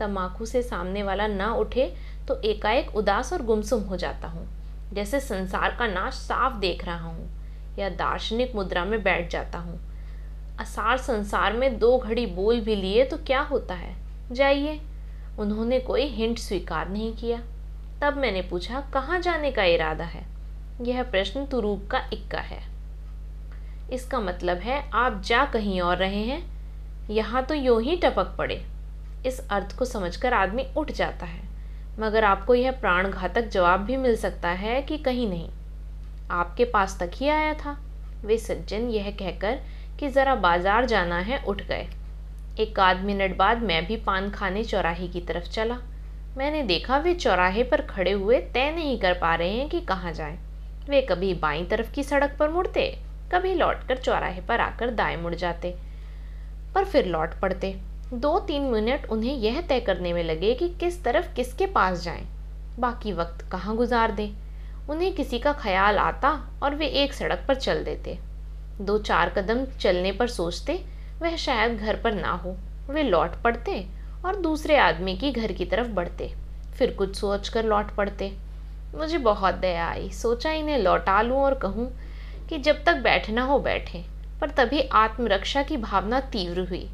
तमाकू 0.00 0.46
से 0.46 0.62
सामने 0.62 1.02
वाला 1.02 1.26
ना 1.26 1.52
उठे 1.54 1.92
तो 2.28 2.40
एकाएक 2.42 2.96
उदास 2.96 3.32
और 3.32 3.42
गुमसुम 3.42 3.82
हो 3.82 3.96
जाता 3.96 4.28
हूँ, 4.28 4.46
जैसे 4.92 5.20
संसार 5.20 5.76
का 5.78 5.86
नाश 5.86 6.14
साफ़ 6.14 6.58
देख 6.60 6.84
रहा 6.84 7.04
हूँ 7.04 7.76
या 7.78 7.88
दार्शनिक 7.88 8.54
मुद्रा 8.54 8.84
में 8.84 9.02
बैठ 9.02 9.30
जाता 9.30 9.58
हूँ। 9.58 9.80
असार 10.60 10.96
संसार 10.98 11.52
में 11.52 11.78
दो 11.78 11.96
घड़ी 11.98 12.26
बोल 12.26 12.60
भी 12.60 12.76
लिए 12.76 13.04
तो 13.04 13.16
क्या 13.16 13.40
होता 13.40 13.74
है? 13.74 13.94
जाइए। 14.32 14.80
उन्होंने 15.38 15.78
कोई 15.80 16.04
हिंट 16.06 16.38
स्वीकार 16.38 16.88
नहीं 16.88 17.12
किया। 17.16 17.42
तब 18.02 18.16
मैंने 18.16 18.42
पूछा, 18.42 18.80
कहाँ 18.94 19.20
जाने 19.20 19.50
का 19.52 19.64
इरादा 19.64 20.04
है? 20.04 20.26
यह 20.82 21.02
प्रश्न 21.02 21.46
तुरूप 21.46 21.88
का 21.90 22.08
इक्का 22.12 22.40
है। 22.40 22.62
इसका 23.90 24.20
मतलब 24.20 24.58
है 24.58 24.82
आप 24.94 25.20
जा 25.22 25.44
कहीं 25.44 25.80
और 25.80 25.96
रहे 25.96 26.22
हैं, 26.24 26.42
यहाँ 27.10 27.44
तो 27.44 27.54
यूँ 27.54 27.80
ही 27.82 27.96
टपक 27.96 28.34
पड़े। 28.38 28.60
इस 29.26 29.40
अर्थ 29.50 29.76
को 29.78 29.84
समझकर 29.84 30.34
आदमी 30.34 30.66
उठ 30.76 30.90
जाता 30.92 31.26
है, 31.26 31.42
मगर 32.00 32.24
आपको 32.24 32.54
यह 32.54 32.72
प्राण 32.72 33.10
घातक 33.10 33.48
जवाब 33.48 33.80
भी 33.80 33.96
मिल 33.96 34.16
सकता 34.16 34.48
है 34.50 34.80
कि 34.82 34.98
कहीं 34.98 35.28
नहीं। 35.28 35.48
आपके 36.30 36.64
पास 36.66 36.98
तक 37.00 37.10
ही 37.14 37.28
आया 37.28 37.54
था। 37.54 37.76
वे 38.24 38.38
सज्जन 38.38 38.88
यह 38.90 39.10
कहकर 39.10 39.58
कि 39.98 40.08
ज़रा 40.08 40.34
बाज़ार 40.36 40.86
जाना 40.86 41.18
है, 41.18 41.42
उठ 41.44 41.62
गए। 41.62 41.88
एक 42.60 42.80
आध 42.80 43.04
मिनट 43.04 43.36
बाद 43.36 43.62
मैं 43.62 43.84
भी 43.86 43.96
पान 43.96 44.30
खाने 44.30 44.64
चौराहे 44.64 45.08
की 45.08 45.20
तरफ़ 45.20 45.48
चला। 45.48 45.78
मैंने 46.36 46.62
देखा 46.62 46.98
वे 46.98 47.14
चौराहे 47.14 47.62
पर 47.62 47.80
खड़े 47.86 48.12
हुए 48.12 48.40
तय 48.54 48.70
नहीं 48.70 48.98
कर 49.00 49.14
पा 49.14 49.34
रहे 49.34 49.50
हैं 49.50 49.68
कि 49.68 49.80
कहाँ 49.80 50.12
जाएँ। 50.12 50.38
वे 50.88 51.00
कभी 51.02 51.32
बाईं 51.36 51.66
तरफ़ 51.66 51.92
की 51.92 52.02
सड़क 52.02 52.36
पर 52.38 52.50
मुड़ते 52.50 52.80
कभी 53.32 53.54
लौटकर 53.54 53.96
चौराहे 53.96 54.40
पर 54.40 54.60
आकर 54.60 54.90
दाएँ 54.90 55.16
मुड़ 55.16 55.34
जाते, 55.34 55.74
पर 56.74 56.84
फिर 56.84 57.06
लौट 57.06 57.34
पड़ते। 57.40 57.74
दो 58.12 58.38
तीन 58.38 58.62
मिनट 58.62 59.06
उन्हें 59.06 59.34
यह 59.34 59.60
तय 59.60 59.80
करने 59.80 60.12
में 60.12 60.22
लगे 60.24 60.54
कि 60.54 60.68
किस 60.80 61.02
तरफ़ 61.04 61.34
किसके 61.34 61.66
पास 61.66 62.02
जाएँ। 62.02 62.26
बाकी 62.78 63.12
वक्त 63.12 63.44
कहाँ 63.52 63.76
गुजार 63.76 64.12
दें? 64.12 64.30
उन्हें 64.90 65.12
किसी 65.14 65.38
का 65.38 65.52
ख्याल 65.52 65.98
आता 65.98 66.30
और 66.62 66.74
वे 66.74 66.86
एक 66.86 67.12
सड़क 67.12 67.44
पर 67.48 67.54
चल 67.54 67.84
देते। 67.84 68.18
दो 68.80 68.98
चार 68.98 69.28
कदम 69.28 69.64
चलने 69.80 70.12
पर 70.12 70.28
सोचते, 70.28 70.80
वह 71.22 71.36
शायद 71.36 71.78
घर 71.78 71.96
पर 71.96 72.14
ना 72.14 72.32
हो। 72.34 72.56
वे 72.90 73.02
लौट 73.02 73.42
पड़ते 73.42 73.86
और 74.24 74.36
दूसरे 74.36 74.76
आदमी 74.76 75.16
की 75.16 75.32
घर 75.32 75.52
की 75.52 75.64
तरफ़ 75.64 75.88
बढ़ते। 75.88 76.32
फिर 76.78 76.94
कुछ 76.94 77.16
सोच 77.16 77.48
कर 77.48 77.64
लौट 77.64 77.94
पड़ते। 77.94 78.32
मुझे 78.94 79.18
बहुत 79.18 79.54
दया 79.54 79.86
आई। 79.88 80.10
सोचा 80.10 80.52
इन्हें 80.52 80.78
लौटा 80.78 81.20
लूँ 81.22 81.38
और 81.38 81.54
कहूँ 81.54 81.90
कि 82.48 82.58
जब 82.58 82.84
तक 82.84 82.96
बैठना 82.96 83.42
हो 83.42 83.58
बैठे, 83.58 84.04
पर 84.40 84.50
तभी 84.50 84.80
आत्मरक्षा 84.82 85.62
की 85.62 85.76
भावना 85.76 86.20
तीव्र 86.20 86.60
हुई। 86.60 86.88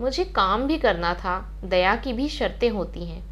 मुझे 0.00 0.24
काम 0.24 0.66
भी 0.66 0.78
करना 0.78 1.14
था, 1.14 1.38
दया 1.64 1.96
की 1.96 2.12
भी 2.12 2.28
शर्तें 2.28 2.70
होती 2.70 3.04
हैं। 3.04 3.22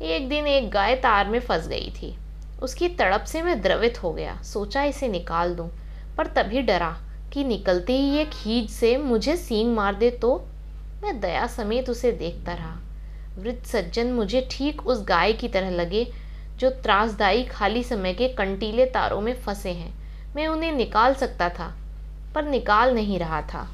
एक 0.00 0.28
दिन 0.28 0.46
एक 0.46 0.70
गाय 0.70 0.94
तार 0.94 1.28
में 1.28 1.38
फंस 1.40 1.68
गई 1.68 1.90
थी। 1.92 2.14
उसकी 2.62 2.88
तड़प 2.88 3.24
से 3.24 3.42
मैं 3.42 3.60
द्रवित 3.62 4.02
हो 4.02 4.12
गया, 4.12 4.36
सोचा 4.42 4.82
इसे 4.82 5.08
निकाल 5.08 5.54
दूँ, 5.54 5.68
पर 6.16 6.26
तभी 6.26 6.62
डरा 6.62 6.96
कि 7.32 7.44
निकलते 7.44 7.92
ही 7.92 8.10
ये 8.10 8.24
खींच 8.24 8.70
से 8.70 8.96
मुझे 8.96 9.36
सींग 9.36 9.74
मार 9.74 9.94
दे 9.94 10.10
तो 10.10 10.36
मैं 11.02 11.20
दया 11.20 11.46
समेत 11.46 11.90
उसे 11.90 12.12
देखता 12.12 12.52
रहा। 12.52 12.76
वृद्ध 13.38 13.62
सज्जन 13.64 14.06
मुझे 14.06 14.46
ठीक 14.50 14.86
उस 14.86 15.04
गाय 15.04 15.32
की 15.32 15.48
तरह 15.48 15.70
लगे, 15.70 16.06
जो 16.56 16.70
त्रासदायी 16.70 17.44
खाली 17.44 17.82
समय 17.84 18.12
के 18.12 18.28
कंटीले 18.28 18.86
तारों 18.86 19.20
में 19.20 19.34
फंसे 19.40 19.70
हैं। 19.70 19.99
मैं 20.36 20.46
उन्हें 20.48 20.72
निकाल 20.72 21.14
सकता 21.14 21.48
था, 21.48 21.74
पर 22.34 22.44
निकाल 22.44 22.94
नहीं 22.94 23.18
रहा 23.18 23.42
था। 23.42 23.68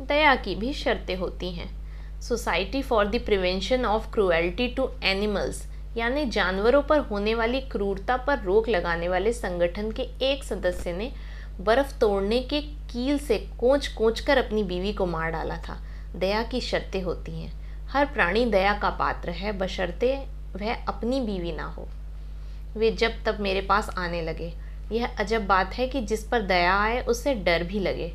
दया 0.00 0.34
की 0.34 0.54
भी 0.54 0.72
शर्तें 0.72 1.16
होती 1.16 1.50
हैं। 1.52 2.20
Society 2.20 2.82
for 2.82 3.06
the 3.06 3.20
prevention 3.26 3.84
of 3.84 4.10
cruelty 4.10 4.68
to 4.68 4.90
animals 5.02 5.66
यानी 5.96 6.24
जानवरों 6.26 6.82
पर 6.82 6.98
होने 6.98 7.34
वाली 7.34 7.60
क्रूरता 7.60 8.16
पर 8.16 8.38
रोक 8.38 8.68
लगाने 8.68 9.08
वाले 9.08 9.32
संगठन 9.32 9.90
के 9.90 10.02
एक 10.02 10.44
सदस्य 10.44 10.92
ने 10.92 11.12
बर्फ़ 11.60 11.98
तोड़ने 11.98 12.40
के 12.40 12.60
कील 12.60 13.18
से 13.18 13.38
कोच 13.60 13.86
कोच 13.88 14.20
कर 14.20 14.38
अपनी 14.38 14.62
बीवी 14.62 14.92
को 14.92 15.06
मार 15.06 15.30
डाला 15.30 15.56
था। 15.56 15.80
दया 16.16 16.42
की 16.42 16.60
शर्तें 16.60 17.02
होती 17.02 17.32
हैं। 17.32 17.86
हर 17.86 18.06
प्राणी 18.06 18.44
दया 18.44 18.72
का 18.78 18.90
पात्र 18.90 19.30
है, 19.30 19.52
बशर्ते 19.52 20.16
वह 20.56 20.74
अपनी 20.74 21.20
बीवी 21.20 21.52
ना 21.52 21.64
हो। 21.64 21.88
वे 22.76 22.90
जब 22.90 23.24
तब 23.24 23.40
मेरे 23.40 23.60
पास 23.60 23.90
आने 23.98 24.22
लगे 24.22 24.63
यह 24.92 25.08
अजब 25.18 25.46
बात 25.46 25.74
है 25.74 25.88
कि 25.88 26.00
जिस 26.00 26.24
पर 26.28 26.42
दया 26.42 26.80
आए, 26.80 27.04
उसे 27.04 27.34
डर 27.34 27.62
भी 27.62 27.80
लगे। 27.80 28.14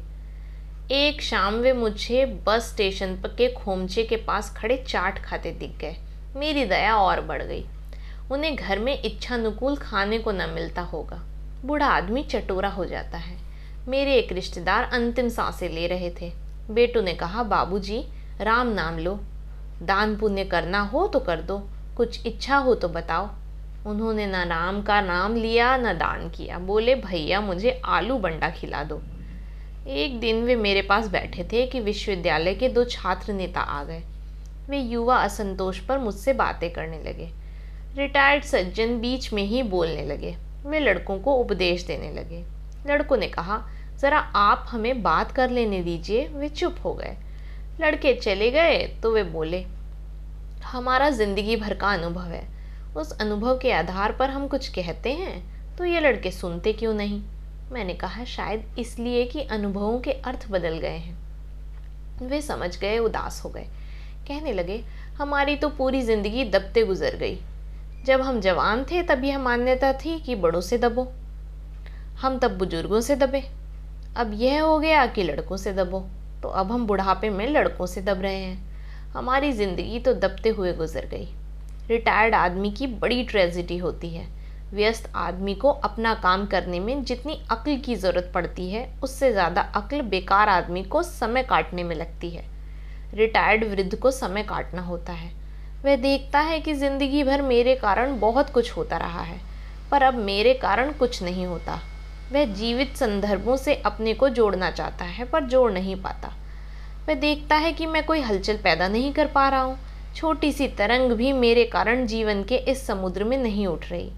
एक 0.92 1.22
शाम 1.22 1.54
वे 1.54 1.74
मुझे 1.74 2.26
बस 2.26 2.72
स्टेशन 2.72 3.16
पर 3.16 3.30
के 3.30 3.54
खोमचे 3.54 4.04
के 4.04 4.16
पास 4.16 4.56
खड़े 4.58 4.86
चाट 4.88 5.20
खाते 5.20 5.52
दिख 5.52 5.78
गए। 5.78 5.96
मेरी 6.36 6.66
दया 6.66 6.96
और 6.96 7.22
बढ़ 7.22 7.44
गई। 7.44 7.66
उन्हें 8.32 8.56
घर 8.56 8.80
में 8.80 9.04
इच्छानुकूल 9.04 9.76
खाने 9.76 10.18
को 10.18 10.32
न 10.32 10.50
मिलता 10.50 10.82
होगा। 10.82 11.22
बूढ़ा 11.66 11.88
आदमी 11.88 12.24
चटोरा 12.24 12.70
हो 12.70 12.86
जाता 12.86 13.18
है। 13.18 13.38
मेरे 13.88 14.16
एक 14.16 14.32
रिश्तेदार 14.32 14.84
अंतिम 14.84 15.30
साँसें 15.30 15.70
ले 15.70 15.88
रहे 15.88 16.12
थे। 16.22 16.34
बेटू 16.72 17.02
ने 17.02 17.14
कहा, 17.14 17.44
बाबूजी, 17.44 18.06
राम 18.42 18.68
नाम 18.68 18.98
लो। 18.98 19.20
दान 19.82 20.18
पुण्य 20.18 20.46
करना 20.46 20.82
हो 20.82 21.08
तो 21.08 21.20
कर 21.20 21.42
दो। 21.42 21.70
कुछ 21.98 22.26
इच्छा 22.26 22.58
हो 22.58 22.76
तो 22.76 22.88
बताओ। 22.88 23.30
उन्होंने 23.86 24.27
न 24.27 24.36
राम 24.36 24.81
का 24.81 25.01
नाम 25.01 25.36
लिया, 25.36 25.77
न 25.77 25.93
दान 25.93 26.29
किया। 26.29 26.59
बोले, 26.59 26.95
भैया, 26.95 27.41
मुझे 27.41 27.81
आलू 27.86 28.17
बंडा 28.17 28.50
खिला 28.50 28.83
दो। 28.83 29.01
एक 29.88 30.19
दिन 30.19 30.43
वे 30.43 30.55
मेरे 30.55 30.81
पास 30.81 31.07
बैठे 31.07 31.43
थे 31.43 31.67
कि 31.67 31.79
विश्वविद्यालय 31.79 32.53
के 32.53 32.69
दो 32.69 32.83
छात्र 32.83 33.33
नेता 33.33 33.59
आ 33.59 33.83
गए। 33.83 34.01
वे 34.69 34.79
युवा 34.79 35.17
असंतोष 35.17 35.79
पर 35.79 35.98
मुझसे 35.98 36.33
बातें 36.33 36.74
करने 36.74 36.98
लगे। 36.98 37.29
रिटायर्ड 37.95 38.43
सज्जन 38.43 39.00
बीच 39.00 39.33
में 39.33 39.43
ही 39.43 39.63
बोलने 39.63 40.05
लगे। 40.05 40.36
वे 40.65 40.79
लड़कों 40.79 41.19
को 41.19 41.33
उपदेश 41.33 41.86
देने 41.86 42.12
लगे। 42.12 42.43
लड़कों 42.88 43.17
ने 43.17 43.27
कहा, 43.27 43.67
ज़रा 43.95 44.17
आप 44.17 44.65
हमें 44.69 45.01
बात 45.03 45.31
कर 45.31 45.50
लेने 45.50 45.81
दीजिए, 45.83 46.27
वे 46.27 46.50
चुप 46.50 46.75
हो 46.86 46.93
गए। 46.93 47.15
लड़के 47.81 48.13
चले 48.13 48.51
गए 48.51 48.77
तो 49.03 49.12
वे 49.12 49.24
बोले, 49.24 49.65
हमारा 50.63 51.09
ज़िंदगी 51.09 51.55
भर 51.55 51.74
का 51.74 51.88
अनुभव 51.88 52.21
है। 52.21 52.59
उस 52.96 53.12
अनुभव 53.12 53.58
के 53.58 53.72
आधार 53.72 54.12
पर 54.12 54.29
हम 54.29 54.48
कुछ 54.48 54.67
कहते 54.67 55.13
हैं। 55.13 55.60
तो 55.77 55.86
ये 55.86 56.00
लड़के 56.00 56.31
सुनते 56.31 56.74
क्यों 56.74 56.93
नहीं? 56.93 57.22
मैंने 57.72 57.93
कहा, 57.93 58.24
शायद 58.24 58.75
इसलिए 58.79 59.25
कि 59.25 59.41
अनुभवों 59.41 60.00
के 60.00 60.12
अर्थ 60.12 60.51
बदल 60.51 60.77
गए 60.77 60.98
हैं। 60.98 61.17
वे 62.22 62.41
समझ 62.41 62.79
गए, 62.79 63.00
उदास 63.00 63.41
हो 63.46 63.50
गए। 63.50 63.67
कहने 64.27 64.53
लगे, 64.53 64.84
हमारी 65.17 65.55
तो 65.55 65.69
पूरी 65.69 66.01
ज़िंदगी 66.01 66.46
दबते 66.46 66.86
गुजर 66.86 67.15
गई। 67.15 67.39
जब 68.05 68.22
हम 68.22 68.41
जवान 68.41 68.84
थे, 68.84 69.03
तब 69.03 69.24
यह 69.24 69.39
मान्यता 69.39 69.93
थी 69.93 70.19
कि 70.19 70.36
बड़ों 70.36 70.62
से 70.62 70.77
दबो। 70.77 71.12
हम 72.22 72.39
तब 72.39 72.58
बुज़ुर्गों 72.58 73.01
से 73.01 73.15
दबे। 73.15 73.43
अब 74.17 74.31
यह 74.34 74.63
हो 74.63 74.79
गया 74.79 75.05
कि 75.05 75.24
लड़कों 75.24 75.58
से 75.58 75.74
दबो। 75.74 76.00
तो 76.43 76.50
अब 76.50 76.72
हम 76.72 76.88
बुढ़ापे 76.88 77.29
में 77.29 77.48
लड़कों 77.48 77.86
से 77.86 78.01
दब 78.01 78.22
रहे 78.22 78.38
हैं। 78.38 78.69
हमारी 79.12 79.51
ज़िंदगी 79.51 80.00
तो 80.00 80.13
दबते 80.13 80.50
हुए 80.50 80.74
गुजर 80.74 81.05
गई। 81.05 81.34
रिटायर्ड 81.89 82.36
आदमी 82.36 82.72
की 82.72 82.88
बड़ी 82.88 83.24
ट्रेजिडी 83.24 83.77
होती 83.77 84.10
है। 84.10 84.27
व्यस्त 84.74 85.10
आदमी 85.15 85.53
को 85.55 85.69
अपना 85.69 86.13
काम 86.13 86.46
करने 86.46 86.79
में 86.79 87.03
जितनी 87.03 87.39
अक्ल 87.51 87.75
की 87.77 87.96
ज़रूरत 87.96 88.31
पड़ती 88.34 88.69
है, 88.69 88.88
उससे 89.03 89.31
ज़्यादा 89.31 89.62
अक्ल 89.75 90.01
बेकार 90.01 90.50
आदमी 90.50 90.84
को 90.84 91.03
समय 91.03 91.43
काटने 91.43 91.84
में 91.84 91.96
लगती 91.96 92.29
है। 92.29 92.43
रिटायर्ड 93.13 93.63
वृद्ध 93.63 93.96
को 93.96 94.12
समय 94.12 94.43
काटना 94.43 94.81
होता 94.81 95.13
है। 95.13 95.31
वह 95.86 95.96
देखता 95.96 96.39
है 96.39 96.60
कि 96.60 96.74
ज़िंदगी 96.74 97.24
भर 97.24 97.41
मेरे 97.41 97.75
कारण 97.75 98.19
बहुत 98.19 98.50
कुछ 98.50 98.75
होता 98.77 98.98
रहा 98.98 99.22
है, 99.22 99.39
पर 99.91 100.03
अब 100.03 100.13
मेरे 100.15 100.53
कारण 100.53 100.91
कुछ 100.91 101.22
नहीं 101.24 101.46
होता। 101.46 101.79
वह 102.34 102.46
जीवित 102.46 102.96
संदर्भों 102.96 103.55
से 103.58 103.75
अपने 103.75 104.13
को 104.13 104.29
जोड़ना 104.29 104.72
चाहता 104.72 105.05
है, 105.05 105.25
पर 105.25 105.43
जोड़ 105.43 105.72
नहीं 105.72 105.96
पाता। 105.96 106.34
वह 107.08 107.15
देखता 107.15 107.55
है 107.55 107.72
कि 107.74 107.86
मैं 107.86 108.05
कोई 108.05 108.22
हलचल 108.22 108.58
पैदा 108.58 108.88
नहीं 108.88 109.13
कर 109.13 109.27
पा 109.27 109.48
रहा 109.50 109.62
हूँ। 109.62 109.77
छोटी 110.16 110.51
सी 110.51 110.68
तरंग 110.68 111.12
भी 111.12 111.34
मेरे 111.34 111.63
कारण 111.66 112.06
जीवन 112.06 112.44
के 112.44 112.56
इस 112.56 112.88
समुद्र 112.88 113.24
में 113.24 113.38
नहीं 113.38 113.68
उठ 113.68 113.89
रही। 113.92 114.12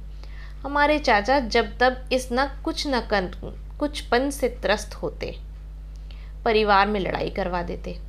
हमारे 0.64 1.00
चाचा 1.00 1.40
जब 1.40 1.78
तब 1.78 2.10
इस 2.12 2.30
न 2.34 2.62
कुछ 2.66 2.88
न 2.88 3.00
कर 3.00 3.32
कुछ 3.80 4.02
पन 4.02 4.30
से 4.30 4.50
त्रस्त 4.50 4.94
होते। 4.94 5.36
परिवार 6.46 6.88
में 6.88 7.00
लड़ाई 7.00 7.30
करवा 7.30 7.62
देते। 7.62 8.00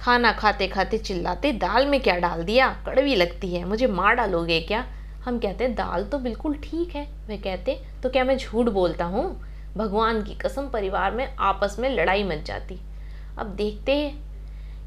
खाना 0.00 0.32
खाते 0.32 0.68
खाते 0.68 0.98
चिल्लाते, 0.98 1.52
दाल 1.52 1.86
में 1.86 2.00
क्या 2.00 2.16
डाल 2.16 2.42
दिया? 2.42 2.68
कड़वी 2.86 3.14
लगती 3.14 3.54
है। 3.54 3.64
मुझे 3.64 3.86
मार 3.86 4.14
डालोगे 4.14 4.60
क्या? 4.60 4.86
हम 5.24 5.38
कहते, 5.38 5.68
दाल 5.68 6.04
तो 6.04 6.18
बिल्कुल 6.18 6.54
ठीक 6.54 6.94
है। 6.94 7.06
वे 7.26 7.36
कहते 7.36 7.80
तो 8.02 8.10
क्या 8.10 8.24
मैं 8.24 8.36
झूठ 8.38 8.66
बोलता 8.66 9.04
हूँ? 9.04 9.46
भगवान 9.76 10.22
की 10.22 10.34
कसम 10.34 10.68
परिवार 10.68 11.10
में, 11.10 11.36
आपस 11.36 11.76
में 11.78 11.90
लड़ाई 11.90 12.24
मच 12.24 12.42
जाती। 12.42 12.78
अब 13.38 13.46
देखते 13.46 14.14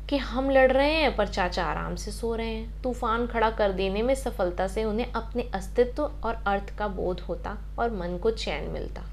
कि 0.09 0.17
हम 0.17 0.49
लड़ 0.49 0.71
रहे 0.71 0.93
हैं, 0.93 1.15
पर 1.15 1.27
चाचा 1.27 1.63
आराम 1.63 1.95
से 1.95 2.11
सो 2.11 2.33
रहे 2.35 2.47
हैं। 2.47 2.81
तूफ़ान 2.83 3.25
खड़ा 3.27 3.49
कर 3.51 3.71
देने 3.71 4.01
में 4.01 4.13
सफलता 4.15 4.67
से 4.67 4.83
उन्हें 4.83 5.11
अपने 5.11 5.43
अस्तित्व 5.53 6.03
और 6.03 6.43
अर्थ 6.47 6.77
का 6.77 6.87
बोध 6.89 7.19
होता 7.19 7.57
और 7.79 7.91
मन 7.91 8.17
को 8.17 8.31
चैन 8.31 8.69
मिलता। 8.69 9.03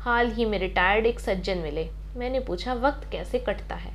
हाल 0.00 0.30
ही 0.32 0.44
में 0.44 0.58
रिटायर्ड 0.58 1.06
एक 1.06 1.20
सज्जन 1.20 1.58
मिले। 1.58 1.88
मैंने 2.16 2.40
पूछा, 2.40 2.74
वक्त 2.74 3.08
कैसे 3.12 3.38
कटता 3.38 3.74
है? 3.74 3.92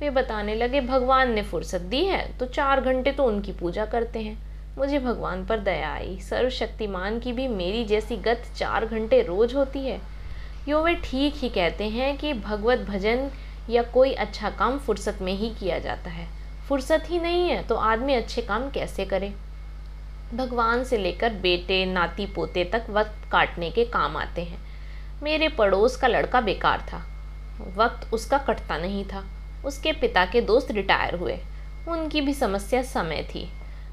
वे 0.00 0.10
बताने 0.10 0.54
लगे, 0.54 0.80
भगवान 0.80 1.32
ने 1.32 1.42
फुर्सत 1.42 1.80
दी 1.80 2.04
है 2.04 2.22
तो 2.38 2.46
चार 2.46 2.80
घंटे 2.80 3.12
तो 3.12 3.24
उनकी 3.24 3.52
पूजा 3.52 3.84
करते 3.86 4.18
हैं। 4.18 4.38
मुझे 4.78 4.98
भगवान 4.98 5.44
पर 5.46 5.58
दया 5.58 5.92
आई। 5.92 6.18
सर्वशक्तिमान 6.20 7.18
की 7.20 7.32
भी 7.32 7.48
मेरी 7.48 7.84
जैसी 7.84 8.16
गत 8.18 8.50
चार 8.56 8.86
घंटे 8.86 9.20
रोज 9.22 9.54
होती 9.54 9.78
है। 9.80 10.00
यो 10.68 10.82
वे 10.82 10.94
ठीक 11.04 11.34
ही 11.36 11.48
कहते 11.48 11.88
हैं 11.88 12.16
कि 12.18 12.32
भगवत 12.34 12.78
भजन 12.80 13.30
या 13.70 13.82
कोई 13.82 14.12
अच्छा 14.12 14.50
काम 14.50 14.78
फुर्सत 14.78 15.18
में 15.22 15.32
ही 15.32 15.50
किया 15.50 15.78
जाता 15.78 16.10
है। 16.10 16.26
फुर्सत 16.68 17.04
ही 17.06 17.18
नहीं 17.18 17.48
है 17.48 17.62
तो 17.62 17.74
आदमी 17.74 18.14
अच्छे 18.14 18.42
काम 18.42 18.70
कैसे 18.70 19.04
करे? 19.04 19.32
भगवान 20.34 20.84
से 20.84 20.98
लेकर 20.98 21.34
बेटे, 21.34 21.84
नाती, 21.86 22.26
पोते 22.26 22.64
तक 22.64 22.86
वक्त 22.90 23.30
काटने 23.32 23.70
के 23.70 23.84
काम 23.84 24.16
आते 24.16 24.42
हैं। 24.42 24.58
मेरे 25.22 25.48
पड़ोस 25.48 25.96
का 25.96 26.08
लड़का 26.08 26.40
बेकार 26.40 26.80
था। 26.92 27.06
वक्त 27.76 28.12
उसका 28.14 28.38
कटता 28.38 28.78
नहीं 28.78 29.04
था। 29.04 29.24
उसके 29.64 29.92
पिता 29.92 30.24
के 30.24 30.40
दोस्त 30.40 30.70
रिटायर 30.70 31.14
हुए। 31.14 31.38
उनकी 31.88 32.20
भी 32.20 32.34
समस्या 32.34 32.82
समय 32.82 33.26
थी। 33.34 33.48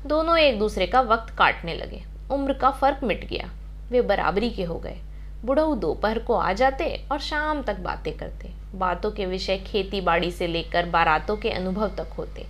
दोनों 0.05 0.37
एक 0.37 0.59
दूसरे 0.59 0.87
का 0.87 1.01
वक्त 1.01 1.33
काटने 1.37 1.73
लगे। 1.73 2.03
उम्र 2.31 2.53
का 2.53 2.71
फ़र्क 2.71 3.03
मिट 3.03 3.27
गया। 3.29 3.49
वे 3.89 4.01
बराबरी 4.01 4.49
के 4.49 4.63
हो 4.63 4.75
गए। 4.75 4.97
बुढ़ऊ 5.45 5.75
दोपहर 5.75 6.19
को 6.19 6.33
आ 6.33 6.53
जाते 6.53 7.07
और 7.11 7.19
शाम 7.19 7.61
तक 7.63 7.79
बातें 7.79 8.17
करते। 8.17 8.51
बातों 8.77 9.11
के 9.11 9.25
विषय 9.25 9.57
खेती 9.67 10.01
बाड़ी 10.01 10.31
से 10.31 10.47
लेकर 10.47 10.85
बारातों 10.87 11.35
के 11.37 11.49
अनुभव 11.51 11.95
तक 11.97 12.13
होते। 12.17 12.45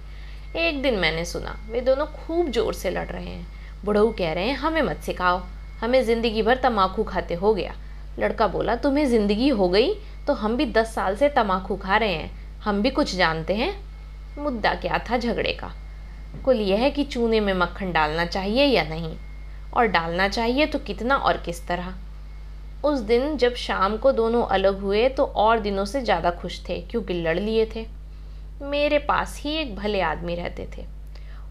एक 0.58 0.82
दिन 0.82 0.96
मैंने 0.96 1.26
सुना, 1.26 1.56
वे 1.70 1.82
दोनों 1.82 2.06
खूब 2.08 2.50
ज़ोर 2.52 2.74
से 2.74 2.90
लड़ 2.90 3.08
रहे 3.08 3.26
हैं। 3.26 3.46
बुढ़ऊ 3.86 4.12
कह 4.12 4.34
रहे 4.34 4.48
हैं, 4.48 4.56
हमें 4.56 4.82
मत 4.82 5.02
सिखाओ, 5.02 5.42
हमें 5.82 6.04
ज़िंदगी 6.04 6.42
भर 6.42 6.58
तमाकू 6.58 7.04
खाते 7.04 7.34
हो 7.34 7.54
गया। 7.54 7.76
लड़का 8.20 8.48
बोला, 8.48 8.76
तुम्हें 8.76 9.06
ज़िंदगी 9.06 9.50
हो 9.50 9.70
गई 9.70 9.94
तो 10.28 10.34
हम 10.34 10.56
भी 10.58 10.66
दस 10.66 10.94
साल 10.96 11.16
से 11.16 11.30
तम्बाकू 11.30 11.76
खा 11.78 11.98
रहे 11.98 12.14
हैं, 12.14 12.32
हम 12.64 12.82
भी 12.82 12.90
कुछ 12.90 13.16
जानते 13.16 13.56
हैं? 13.56 13.74
मुद्दा 14.38 14.74
क्या 14.74 14.98
था 15.10 15.18
झगड़े 15.18 15.54
का? 15.54 15.72
कुल 16.46 16.56
यह 16.56 16.80
है 16.80 16.90
कि 16.92 17.04
चूने 17.04 17.40
में 17.40 17.54
मक्खन 17.54 17.92
डालना 17.92 18.26
चाहिए 18.26 18.66
या 18.66 18.84
नहीं? 18.84 19.16
और 19.74 19.88
डालना 19.88 20.28
चाहिए 20.28 20.66
तो 20.66 20.80
कितना 20.80 21.16
और 21.18 21.38
किस 21.38 21.66
तरह? 21.68 21.94
उस 22.84 23.00
दिन 23.02 23.38
जब 23.38 23.54
शाम 23.56 23.98
को 23.98 24.12
दोनों 24.12 24.44
अलग 24.46 24.80
हुए 24.80 25.08
तो 25.10 25.24
और 25.26 25.60
दिनों 25.60 25.86
से 25.86 26.02
ज़्यादा 26.02 26.32
खुश 26.32 26.60
थे, 26.70 26.80
क्योंकि 26.82 27.14
लड़ 27.14 27.38
लिए 27.40 27.66
थे। 27.76 27.86
मेरे 28.62 29.00
पास 29.00 29.40
ही 29.40 29.56
एक 29.56 29.76
भले 29.76 30.02
आदमी 30.02 30.36
रहते 30.36 30.68
थे। 30.78 30.86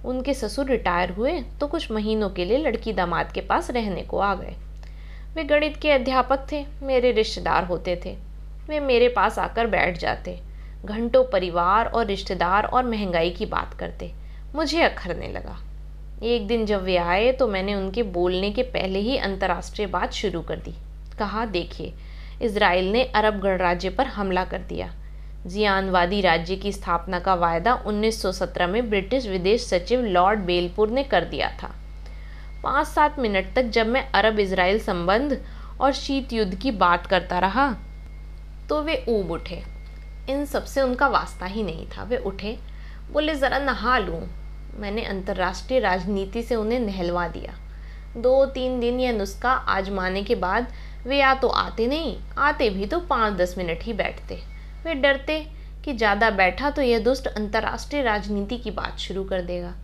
उनके 0.04 0.34
ससुर 0.34 0.66
रिटायर 0.66 1.10
हुए 1.10 1.40
तो 1.60 1.66
कुछ 1.66 1.90
महीनों 1.90 2.28
के 2.30 2.44
लिए 2.44 2.58
लड़की 2.58 2.92
दामाद 2.92 3.32
के 3.32 3.40
पास 3.40 3.70
रहने 3.70 4.02
को 4.02 4.18
आ 4.18 4.34
गए। 4.34 4.54
वे 5.34 5.44
गणित 5.44 5.76
के 5.76 5.90
अध्यापक 5.92 6.46
थे, 6.52 6.64
मेरे 6.82 7.12
रिश्तेदार 7.12 7.64
होते 7.64 8.00
थे। 8.04 8.16
वे 8.68 8.80
मेरे 8.80 9.08
पास 9.08 9.38
आकर 9.38 9.66
बैठ 9.66 9.98
जाते, 9.98 10.38
घंटों 10.84 11.24
परिवार 11.24 11.86
और 11.86 12.06
रिश्तेदार 12.06 12.64
और 12.64 12.84
महँगाई 12.84 13.30
की 13.30 13.46
बात 13.46 13.74
करते। 13.74 14.12
मुझे 14.54 14.82
अखरने 14.82 15.28
लगा। 15.28 15.58
एक 16.24 16.46
दिन 16.46 16.66
जब 16.66 16.82
वे 16.82 16.96
आए 16.96 17.30
तो 17.32 17.46
मैंने 17.48 17.74
उनके 17.74 18.02
बोलने 18.14 18.50
के 18.50 18.62
पहले 18.64 18.98
ही 18.98 19.16
अंतर्राष्ट्रीय 19.18 19.86
बात 19.88 20.12
शुरू 20.12 20.40
कर 20.42 20.56
दी। 20.58 20.74
कहा 21.18 21.44
देखिए 21.46 21.94
इसराइल 22.42 22.90
ने 22.92 23.04
अरब 23.04 23.40
गणराज्य 23.40 23.90
पर 23.90 24.06
हमला 24.06 24.44
कर 24.44 24.58
दिया। 24.58 24.92
जियानवादी 25.46 26.20
राज्य 26.20 26.56
की 26.56 26.72
स्थापना 26.72 27.18
का 27.18 27.34
वायदा 27.34 27.74
1917 27.86 28.66
में 28.66 28.88
ब्रिटिश 28.90 29.26
विदेश 29.26 29.66
सचिव 29.66 30.00
लॉर्ड 30.00 30.40
बेलपुर 30.40 30.90
ने 30.90 31.02
कर 31.04 31.24
दिया 31.24 31.50
था। 31.62 31.74
पाँच 32.62 32.86
सात 32.86 33.18
मिनट 33.18 33.54
तक 33.54 33.62
जब 33.64 33.86
मैं 33.86 34.08
अरब 34.12 34.38
इसराइल 34.38 34.78
संबंध 34.80 35.40
और 35.80 35.92
शीत 35.92 36.32
युद्ध 36.32 36.54
की 36.54 36.70
बात 36.70 37.06
करता 37.06 37.38
रहा 37.38 37.70
तो 38.68 38.82
वे 38.82 39.04
ऊब 39.08 39.30
उठे। 39.30 39.62
इन 40.30 40.44
सबसे 40.44 40.80
उनका 40.80 41.08
वास्ता 41.08 41.46
ही 41.46 41.62
नहीं 41.62 41.86
था। 41.86 42.02
वे 42.02 42.16
उठे, 42.16 42.56
बोले, 43.12 43.34
ज़रा 43.34 43.58
नहा 43.58 43.98
लूँ। 43.98 44.20
मैंने 44.78 45.04
अंतर्राष्ट्रीय 45.04 45.80
राजनीति 45.80 46.42
से 46.42 46.54
उन्हें 46.54 46.78
नहलवा 46.80 47.26
दिया। 47.28 47.54
दो 48.16 48.44
तीन 48.46 48.78
दिन 48.80 49.00
यह 49.00 49.12
नुस्खा 49.12 49.50
आजमाने 49.50 50.22
के 50.22 50.34
बाद 50.34 50.72
वे 51.06 51.18
या 51.18 51.34
तो 51.34 51.48
आते 51.48 51.86
नहीं, 51.86 52.16
आते 52.38 52.70
भी 52.70 52.86
तो 52.86 53.00
पाँच 53.00 53.34
दस 53.34 53.54
मिनट 53.58 53.82
ही 53.82 53.92
बैठते। 53.92 54.34
वे 54.84 54.94
डरते 54.94 55.46
कि 55.84 55.92
ज़्यादा 55.92 56.30
बैठा 56.30 56.70
तो 56.70 56.82
यह 56.82 56.98
दुष्ट 56.98 57.26
अंतर्राष्ट्रीय 57.26 58.02
राजनीति 58.02 58.58
की 58.58 58.70
बात 58.70 58.98
शुरू 58.98 59.24
कर 59.24 59.42
देगा। 59.42 59.74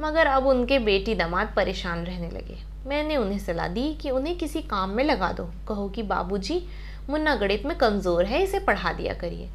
मगर 0.00 0.26
अब 0.26 0.46
उनके 0.46 0.78
बेटी 0.78 1.14
दामाद 1.14 1.52
परेशान 1.56 2.04
रहने 2.04 2.30
लगे। 2.30 2.56
मैंने 2.86 3.16
उन्हें 3.16 3.38
सलाह 3.38 3.68
दी 3.68 3.94
कि 3.94 4.10
उन्हें 4.10 4.38
किसी 4.38 4.62
काम 4.62 4.90
में 4.90 5.04
लगा 5.04 5.32
दो। 5.32 5.44
कहो 5.68 5.88
कि, 5.88 6.02
बाबूजी, 6.02 6.62
मुन्ना 7.10 7.34
गणित 7.34 7.66
में 7.66 7.76
कमज़ोर 7.78 8.24
है, 8.24 8.42
इसे 8.42 8.58
पढ़ा 8.58 8.92
दिया 8.92 9.14
करिए। 9.14 9.48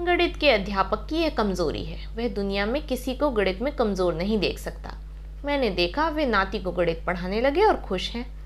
गणित 0.00 0.36
के 0.36 0.50
अध्यापक 0.50 1.06
की 1.10 1.16
यह 1.16 1.28
कमज़ोरी 1.28 1.84
है। 1.84 2.06
वह 2.16 2.28
दुनिया 2.28 2.66
में 2.66 2.86
किसी 2.86 3.14
को 3.14 3.30
गणित 3.30 3.62
में 3.62 3.76
कमज़ोर 3.76 4.14
नहीं 4.14 4.38
देख 4.38 4.58
सकता। 4.58 4.94
मैंने 5.44 5.70
देखा, 5.70 6.08
वे 6.08 6.26
नाती 6.26 6.58
को 6.58 6.72
गणित 6.72 7.02
पढ़ाने 7.06 7.40
लगे 7.40 7.64
और 7.64 7.76
खुश 7.76 8.10
हैं। 8.10 8.37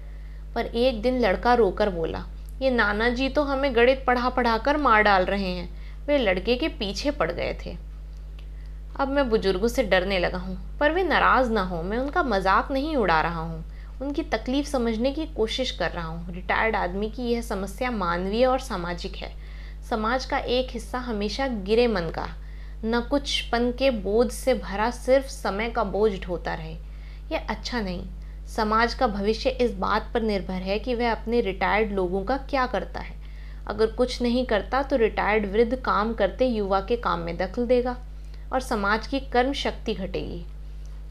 पर 0.54 0.66
एक 0.66 1.00
दिन 1.02 1.20
लड़का 1.20 1.54
रोकर 1.54 1.90
बोला, 1.90 2.24
ये 2.62 2.70
नाना 2.70 3.08
जी 3.08 3.28
तो 3.28 3.42
हमें 3.42 3.74
गणित 3.76 4.04
पढ़ा 4.06 4.28
पढ़ा 4.28 4.56
कर 4.58 4.76
मार 4.76 5.02
डाल 5.02 5.24
रहे 5.24 5.50
हैं। 5.50 5.68
वे 6.06 6.18
लड़के 6.18 6.56
के 6.56 6.68
पीछे 6.68 7.10
पड़ 7.10 7.30
गए 7.30 7.56
थे। 7.64 7.76
अब 9.00 9.08
मैं 9.08 9.28
बुज़ुर्गों 9.30 9.68
से 9.68 9.82
डरने 9.82 10.18
लगा 10.18 10.38
हूँ, 10.38 10.58
पर 10.80 10.92
वे 10.92 11.02
नाराज़ 11.02 11.50
ना 11.50 11.62
हो। 11.62 11.82
मैं 11.82 11.98
उनका 11.98 12.22
मज़ाक 12.22 12.70
नहीं 12.72 12.96
उड़ा 12.96 13.20
रहा 13.20 13.40
हूँ। 13.40 13.64
उनकी 14.02 14.22
तकलीफ़ 14.22 14.66
समझने 14.66 15.12
की 15.12 15.26
कोशिश 15.26 15.70
कर 15.70 15.90
रहा 15.90 16.06
हूँ। 16.06 16.34
रिटायर्ड 16.34 16.76
आदमी 16.76 17.10
की 17.10 17.22
यह 17.22 17.40
समस्या 17.40 17.90
मानवीय 17.90 18.44
और 18.46 18.60
सामाजिक 18.60 19.16
है। 19.16 19.32
समाज 19.90 20.24
का 20.24 20.38
एक 20.38 20.70
हिस्सा 20.70 20.98
हमेशा 20.98 21.46
गिरे 21.66 21.86
मन 21.86 22.08
का। 22.08 22.26
न 22.84 23.00
कुछ 23.00 23.40
पन 23.42 23.70
के 23.78 23.90
बोझ 23.90 24.30
से 24.30 24.54
भरा 24.54 24.90
सिर्फ़ 24.90 25.26
समय 25.26 25.70
का 25.70 25.84
बोझ 25.84 26.12
ढोता 26.20 26.54
रहे। 26.54 26.76
यह 27.32 27.46
अच्छा 27.50 27.80
नहीं। 27.80 28.02
समाज 28.56 28.94
का 28.94 29.06
भविष्य 29.06 29.50
इस 29.50 29.74
बात 29.74 30.10
पर 30.14 30.22
निर्भर 30.22 30.62
है 30.62 30.78
कि 30.78 30.94
वह 30.94 31.12
अपने 31.12 31.40
रिटायर्ड 31.40 31.92
लोगों 31.92 32.24
का 32.24 32.36
क्या 32.36 32.66
करता 32.66 33.00
है। 33.00 33.14
अगर 33.66 33.86
कुछ 33.86 34.22
नहीं 34.22 34.46
करता 34.46 34.82
तो 34.82 34.96
रिटायर्ड 34.96 35.52
वृद्ध 35.52 35.76
काम 35.76 36.12
करते 36.14 36.46
युवा 36.46 36.80
के 36.80 36.96
काम 36.96 37.18
में 37.18 37.36
दखल 37.36 37.66
देगा 37.66 37.96
और 38.52 38.60
समाज 38.60 39.06
की 39.06 39.20
कर्म 39.20 39.52
शक्ति 39.52 39.94
घटेगी। 39.94 40.44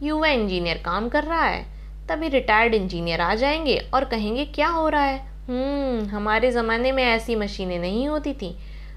युवा 0.08 0.27
इंजीनियर 0.27 0.77
काम 0.77 1.10
कर 1.10 1.23
रहा 1.23 1.43
है, 1.43 1.65
तभी 2.10 2.27
रिटायर्ड 2.27 2.73
इंजीनियर 2.73 3.21
आ 3.21 3.36
जाएँगे 3.36 3.77
और 3.93 4.06
कहेंगे, 4.06 4.45
क्या 4.45 4.67
हो 4.67 4.89
रहा 4.89 5.04
है? 5.04 5.19
हम्म 5.47 6.06
हमारे 6.06 6.51
ज़माने 6.51 6.91
में 6.91 7.04
ऐसी 7.04 7.36
मशीनें 7.36 7.80
नहीं 7.80 8.08
होती 8.08 8.34
थी। 8.34 8.56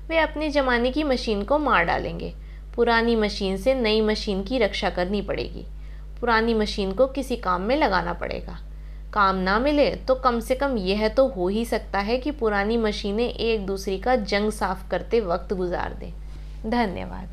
वे 0.09 0.19
अपने 0.19 0.51
ज़माने 0.51 0.91
की 0.91 1.05
मशीन 1.05 1.43
को 1.43 1.59
मार 1.59 1.85
डालेंगे। 1.85 2.35
पुरानी 2.77 3.17
मशीन 3.17 3.57
से 3.57 3.75
नई 3.75 4.01
मशीन 4.01 4.43
की 4.43 4.59
रक्षा 4.59 4.91
करनी 4.91 5.23
पड़ेगी। 5.23 5.67
पुरानी 6.21 6.55
मशीन 6.55 6.93
को 6.93 7.07
किसी 7.07 7.37
काम 7.37 7.63
में 7.63 7.77
लगाना 7.77 8.13
पड़ेगा। 8.13 8.59
काम 9.13 9.37
ना 9.37 9.59
मिले 9.59 9.91
तो 9.99 10.15
कम 10.15 10.41
से 10.41 10.55
कम 10.55 10.77
यह 10.77 11.09
तो 11.09 11.27
हो 11.29 11.49
ही 11.49 11.65
सकता 11.65 11.99
है 11.99 12.17
कि 12.19 12.31
पुरानी 12.31 12.77
मशीनें 12.77 13.29
एक 13.29 13.67
दूसरे 13.67 13.99
का 13.99 14.17
जंग 14.17 14.51
साफ़ 14.51 14.89
करते 14.91 15.21
वक्त 15.21 15.53
गुजार 15.53 15.95
दें। 15.95 16.13
धन्यवाद। 16.71 17.29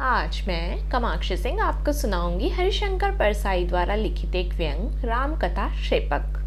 आज 0.00 0.42
मैं 0.48 0.90
कमाक्षी 0.90 1.36
सिंह 1.36 1.62
आपको 1.62 1.92
सुनाऊँगी 1.92 2.48
हरिशंकर 2.48 3.10
परसाई 3.10 3.64
द्वारा 3.64 3.94
लिखित 3.94 4.34
एक 4.34 4.54
व्यंग 4.54 5.04
राम 5.04 5.36
कथा 5.36 5.68
शेपक 5.76 6.38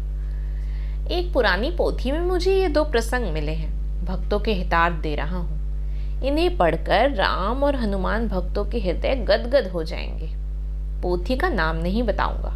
एक 1.10 1.32
पुरानी 1.32 1.70
पोथी 1.70 2.12
में 2.12 2.20
मुझे 2.20 2.56
ये 2.56 2.68
दो 2.68 2.84
प्रसंग 2.84 3.32
मिले 3.32 3.52
हैं। 3.52 4.04
भक्तों 4.04 4.40
के 4.40 4.52
हितार्थ 4.52 4.96
दे 4.96 5.14
रहा 5.14 5.38
हूँ। 5.38 6.22
इन्हें 6.22 6.56
पढ़कर 6.56 7.10
राम 7.10 7.62
और 7.64 7.76
हनुमान 7.76 8.28
भक्तों 8.28 8.64
के 8.64 8.78
हृदय 8.78 9.14
गदगद 9.28 9.70
हो 9.70 9.84
जाएँगे। 9.84 10.45
पोथी 11.02 11.36
का 11.36 11.48
नाम 11.48 11.76
नहीं 11.76 12.02
बताऊँगा। 12.02 12.52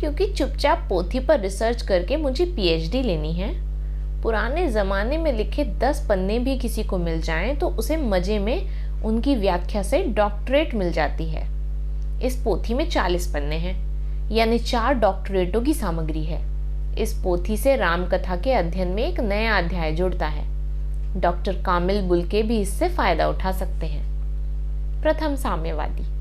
क्योंकि 0.00 0.26
चुपचाप 0.28 0.86
पोथी 0.88 1.20
पर 1.20 1.40
रिसर्च 1.40 1.82
करके 1.82 2.16
मुझे 2.16 2.44
पीएचडी 2.46 3.02
लेनी 3.02 3.32
है। 3.32 3.52
पुराने 4.22 4.66
ज़माने 4.68 5.18
में 5.18 5.32
लिखे 5.32 5.64
दस 5.80 6.06
पन्ने 6.08 6.38
भी 6.38 6.56
किसी 6.58 6.84
को 6.84 6.98
मिल 6.98 7.20
जाएँ 7.20 7.54
तो 7.56 7.68
उसे 7.68 7.96
मज़े 7.96 8.38
में 8.38 9.02
उनकी 9.02 9.34
व्याख्या 9.34 9.82
से 9.82 10.02
डॉक्टरेट 10.06 10.74
मिल 10.74 10.92
जाती 10.92 11.28
है। 11.28 11.42
इस 12.22 12.42
पोथी 12.44 12.74
में 12.74 12.88
चालीस 12.90 13.26
पन्ने 13.26 13.56
हैं, 13.56 13.76
यानी 14.30 14.58
चार 14.58 14.94
डॉक्टरेटों 14.94 15.62
की 15.62 15.74
सामग्री 15.74 16.24
है। 16.24 16.40
इस 16.98 17.12
पोथी 17.22 17.56
से 17.56 17.76
राम 17.76 18.06
कथा 18.06 18.36
के 18.36 18.52
अध्ययन 18.52 18.88
में 18.88 19.02
एक 19.02 19.20
नया 19.20 19.58
अध्याय 19.58 19.92
जुड़ता 19.92 20.26
है। 20.26 20.52
डॉक्टर 21.20 21.62
कामिल 21.62 22.00
बुलके 22.02 22.42
भी 22.42 22.60
इससे 22.60 22.88
फ़ायदा 22.88 23.28
उठा 23.28 23.52
सकते 23.52 23.86
हैं। 23.86 24.04
प्रथम 25.02 25.34
साम्यवादी। 25.36 26.13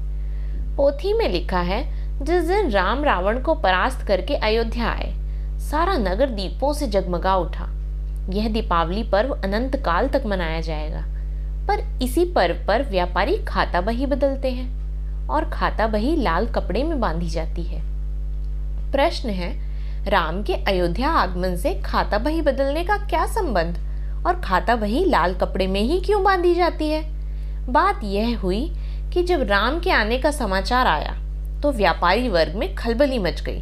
पोथी 0.78 1.14
में 1.14 1.28
लिखा 1.30 1.60
है, 1.60 1.84
जिस 2.26 2.44
दिन 2.44 2.70
राम 2.70 3.04
रावण 3.04 3.42
को 3.42 3.54
परास्त 3.54 4.08
करके 4.08 4.36
अयोध्या 4.36 4.88
आए, 4.88 5.14
सारा 5.60 5.98
नगर 5.98 6.30
दीपों 6.30 6.74
से 6.74 6.88
जगमगा 6.88 7.36
उठा। 7.36 7.68
यह 8.30 8.50
दीपावली 8.50 9.04
पर्व 9.04 9.34
अनंत 9.34 9.76
काल 9.76 10.08
तक 10.08 10.24
मनाया 10.26 10.62
जाएगा, 10.62 11.02
पर 11.68 12.00
इसी 12.02 12.26
पर्व 12.26 12.66
पर 12.68 12.84
व्यापारी 12.84 13.38
खाता 13.38 13.82
बही 13.82 14.06
बदलते 14.06 14.52
हैं 14.52 15.28
और 15.28 15.50
खाता 15.50 15.88
बही 15.88 16.16
लाल 16.16 16.48
कपड़े 16.48 16.84
में 16.84 17.00
बांधी 17.00 17.30
जाती 17.30 17.64
है। 17.64 17.82
प्रश्न 18.92 19.30
है, 19.30 19.52
राम 20.10 20.44
के 20.44 20.54
अयोध्या 20.54 21.10
आगमन 21.10 21.56
से 21.56 21.74
खाता 21.82 22.18
बही 22.18 22.42
बदलने 22.42 22.84
का 22.84 22.98
क्या 22.98 23.26
संबंध 23.26 23.78
और 24.28 24.42
खाता 24.42 24.76
बही 24.76 25.06
लाल 25.06 25.34
कपड़े 25.34 25.68
में 25.68 25.82
ही 25.82 26.00
क्यों 26.00 26.24
बांधी 26.24 26.54
जाती 26.56 26.90
है? 26.90 27.02
बात 27.70 28.00
यह 28.04 28.40
हुई 28.40 28.72
कि 29.14 29.24
जब 29.24 29.42
राम 29.42 29.80
के 29.80 29.92
आने 29.92 30.18
का 30.18 30.32
समाचार 30.32 30.88
आया 30.88 31.12
तो 31.62 31.72
व्यापारी 31.72 32.30
वर्ग 32.30 32.56
में 32.56 32.76
खलबली 32.76 33.18
मच 33.20 33.42
गई। 33.42 33.60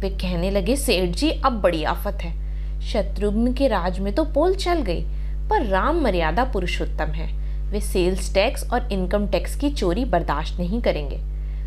वे 0.00 0.08
कहने 0.10 0.50
लगे, 0.50 0.76
सेठ 0.76 1.10
जी, 1.10 1.30
अब 1.30 1.52
बड़ी 1.52 1.84
आफत 1.84 2.18
है। 2.22 2.80
शत्रुघ्न 2.80 3.52
के 3.52 3.68
राज 3.68 3.98
में 3.98 4.14
तो 4.14 4.24
पोल 4.24 4.54
चल 4.54 4.82
गई 4.82 5.04
पर 5.48 5.66
राम 5.66 6.00
मर्यादा 6.00 6.44
पुरुषोत्तम 6.44 7.12
है। 7.12 7.32
वे 7.70 7.80
सेल्स 7.80 8.34
टैक्स 8.34 8.70
और 8.70 8.92
इनकम 8.92 9.26
टैक्स 9.26 9.56
की 9.56 9.70
चोरी 9.70 10.04
बर्दाश्त 10.04 10.60
नहीं 10.60 10.82
करेंगे। 10.82 11.16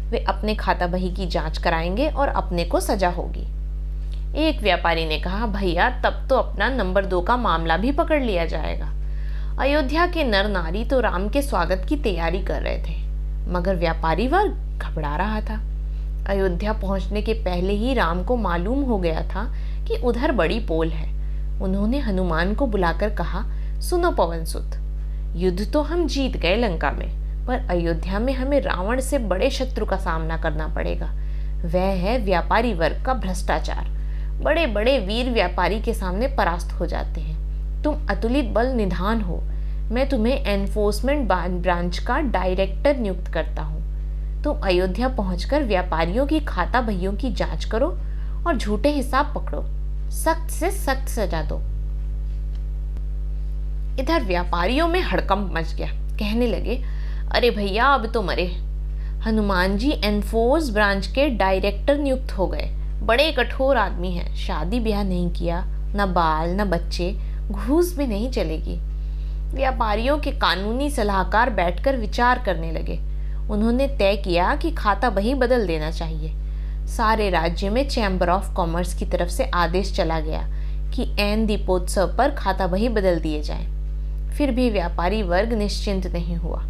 वे 0.10 0.20
अपने 0.20 0.56
खाता 0.56 0.88
बही 0.88 1.10
की 1.10 1.26
जाँच 1.26 1.58
कराएँगे 1.58 2.10
और 2.10 2.28
अपने 2.28 2.64
को 2.64 2.80
सजा 2.80 3.10
होगी। 3.10 3.48
एक 4.48 4.62
व्यापारी 4.62 5.06
ने 5.06 5.20
कहा, 5.20 5.48
भैया, 5.48 5.90
तब 6.02 6.28
तो 6.30 6.36
अपना 6.36 6.70
नंबर 6.70 7.06
दो 7.06 7.22
का 7.22 7.38
मामला 7.38 7.78
भी 7.78 7.92
पकड़ 7.92 8.24
लिया 8.24 8.46
जाएगा। 8.46 8.94
अयोध्या 9.60 10.08
के 10.08 10.24
नर 10.24 10.48
नारी 10.48 10.86
तो 10.86 11.00
राम 11.00 11.30
के 11.30 11.42
स्वागत 11.42 11.86
की 11.90 11.96
तैयारी 11.96 12.40
कर 12.40 12.62
रहे 12.62 12.78
थे। 12.78 13.03
मगर 13.48 13.76
व्यापारी 13.76 14.28
वर्ग 14.28 14.80
घबरा 14.82 15.16
रहा 15.16 15.42
था। 15.42 15.62
अयोध्या 16.30 16.74
पहुँचने 16.74 17.22
के 17.22 17.34
पहले 17.34 17.74
ही 17.74 17.94
राम 17.94 18.24
को 18.24 18.36
मालूम 18.36 18.84
हो 18.84 18.98
गया 18.98 19.22
था 19.22 19.44
कि 19.88 19.98
उधर 19.98 20.32
बड़ी 20.32 20.60
पोल 20.60 20.90
है। 20.90 21.12
उन्होंने 21.62 22.00
हनुमान 22.00 22.54
को 22.56 22.68
बुलाकर 22.68 23.10
कहा, 23.10 23.44
सुनो 23.80 24.12
पवन 24.12 24.46
सुत, 24.46 24.76
युद्ध 25.36 25.72
तो 25.74 25.82
हम 25.82 26.08
जीत 26.08 26.38
गए 26.38 26.56
लंका 26.56 26.92
में, 26.92 27.10
पर 27.48 27.68
अयोध्या 27.70 28.20
में 28.20 28.34
हमें 28.34 28.62
रावण 28.62 29.00
से 29.00 29.18
बड़े 29.18 29.50
शत्रु 29.50 29.86
का 29.86 29.98
सामना 29.98 30.38
करना 30.38 30.68
पड़ेगा। 30.68 31.06
वह 31.66 31.92
है 31.98 32.18
व्यापारी 32.18 32.74
वर्ग 32.74 33.06
का 33.06 33.14
भ्रष्टाचार। 33.14 33.90
बड़े 34.44 34.66
बड़े 34.68 34.98
वीर 35.00 35.30
व्यापारी 35.32 35.82
के 35.82 35.94
सामने 35.94 36.28
परास्त 36.28 36.72
हो 36.72 36.86
जाते 36.86 37.22
हैं। 37.22 37.84
तुम 37.84 38.08
अतुलित 38.10 38.46
बल 38.46 38.68
निधान 38.68 39.22
हो 39.22 39.42
मैं 39.92 40.10
तुम्हें 40.10 40.46
एनफोर्समेंट 40.46 41.28
ब्रांच 41.30 41.98
का 41.98 42.20
डायरेक्टर 42.20 42.98
नियुक्त 42.98 43.28
करता 43.28 43.62
हूँ। 43.62 43.84
तुम 44.44 44.58
अयोध्या 44.58 45.08
पहुंचकर 45.08 45.64
व्यापारियों 45.64 46.26
की, 46.26 46.40
खाता 46.40 46.82
बहियों 46.82 47.14
की 47.14 47.32
जाँच 47.32 47.66
करो 47.66 47.98
और 48.48 48.58
झूठे 48.58 48.90
हिसाब 48.90 49.34
पकड़ो। 49.36 49.64
सख्त 50.10 50.50
से 50.50 50.72
सख्त 50.72 51.08
सजा 51.08 51.42
दो। 51.42 51.58
इधर 54.00 54.24
व्यापारियों 54.24 54.88
में 54.88 55.02
हड़कंप 55.02 55.54
मच 55.54 55.74
गया। 55.74 55.88
कहने 56.18 56.48
लगे, 56.48 56.84
अरे 57.32 57.50
भैया, 57.50 57.86
अब 57.86 58.12
तो 58.12 58.22
मरे। 58.22 58.48
हनुमान 59.26 59.78
जी 59.78 59.92
एनफोर्स 59.92 60.70
ब्रांच 60.70 61.08
के 61.08 61.30
डायरेक्टर 61.30 61.98
नियुक्त 61.98 62.32
हो 62.32 62.48
गए। 62.48 62.70
बड़े 63.04 63.32
कठोर 63.32 63.78
आदमी 63.78 64.12
हैं। 64.12 64.36
शादी 64.36 64.80
ब्याह 64.80 65.04
नहीं 65.04 65.30
किया, 65.30 65.66
न 65.68 66.14
बाल, 66.16 66.50
न 66.50 66.64
बच्चे, 66.64 67.18
घूस 67.52 67.98
भी 67.98 68.08
नहीं 68.08 68.32
चलेगी। 68.32 68.93
व्यापारियों 69.54 70.18
के 70.18 70.32
कानूनी 70.32 70.90
सलाहकार 70.90 71.50
बैठकर 71.50 71.98
विचार 71.98 72.44
करने 72.46 72.72
लगे। 72.72 72.98
उन्होंने 73.50 73.88
तय 73.88 74.16
किया 74.16 74.56
कि 74.56 74.72
खाता 74.72 75.10
बही 75.10 75.34
बदल 75.34 75.68
देना 75.68 75.92
चाहिए। 75.92 76.34
सारे 76.88 77.30
राज्य 77.30 77.70
में 77.70 77.90
चैम्बर 77.90 78.30
ऑफ़ 78.30 78.54
कॉमर्स 78.54 78.94
की 78.94 79.06
तरफ़ 79.06 79.30
से 79.30 79.46
आदेश 79.46 79.96
चला 79.96 80.20
गया 80.20 80.42
कि 80.92 81.16
एन 81.20 81.46
दीपोत्सव 81.46 82.16
पर 82.18 82.32
खाता 82.32 82.68
बही 82.68 82.90
बदल 82.90 83.20
दिए 83.20 83.42
जाएँ। 83.42 83.66
फिर 84.30 84.52
भी 84.52 84.70
व्यापारी 84.70 85.22
वर्ग 85.24 85.54
निश्चिंत 85.54 86.08
नहीं 86.08 86.36
हुआ। 86.36 86.62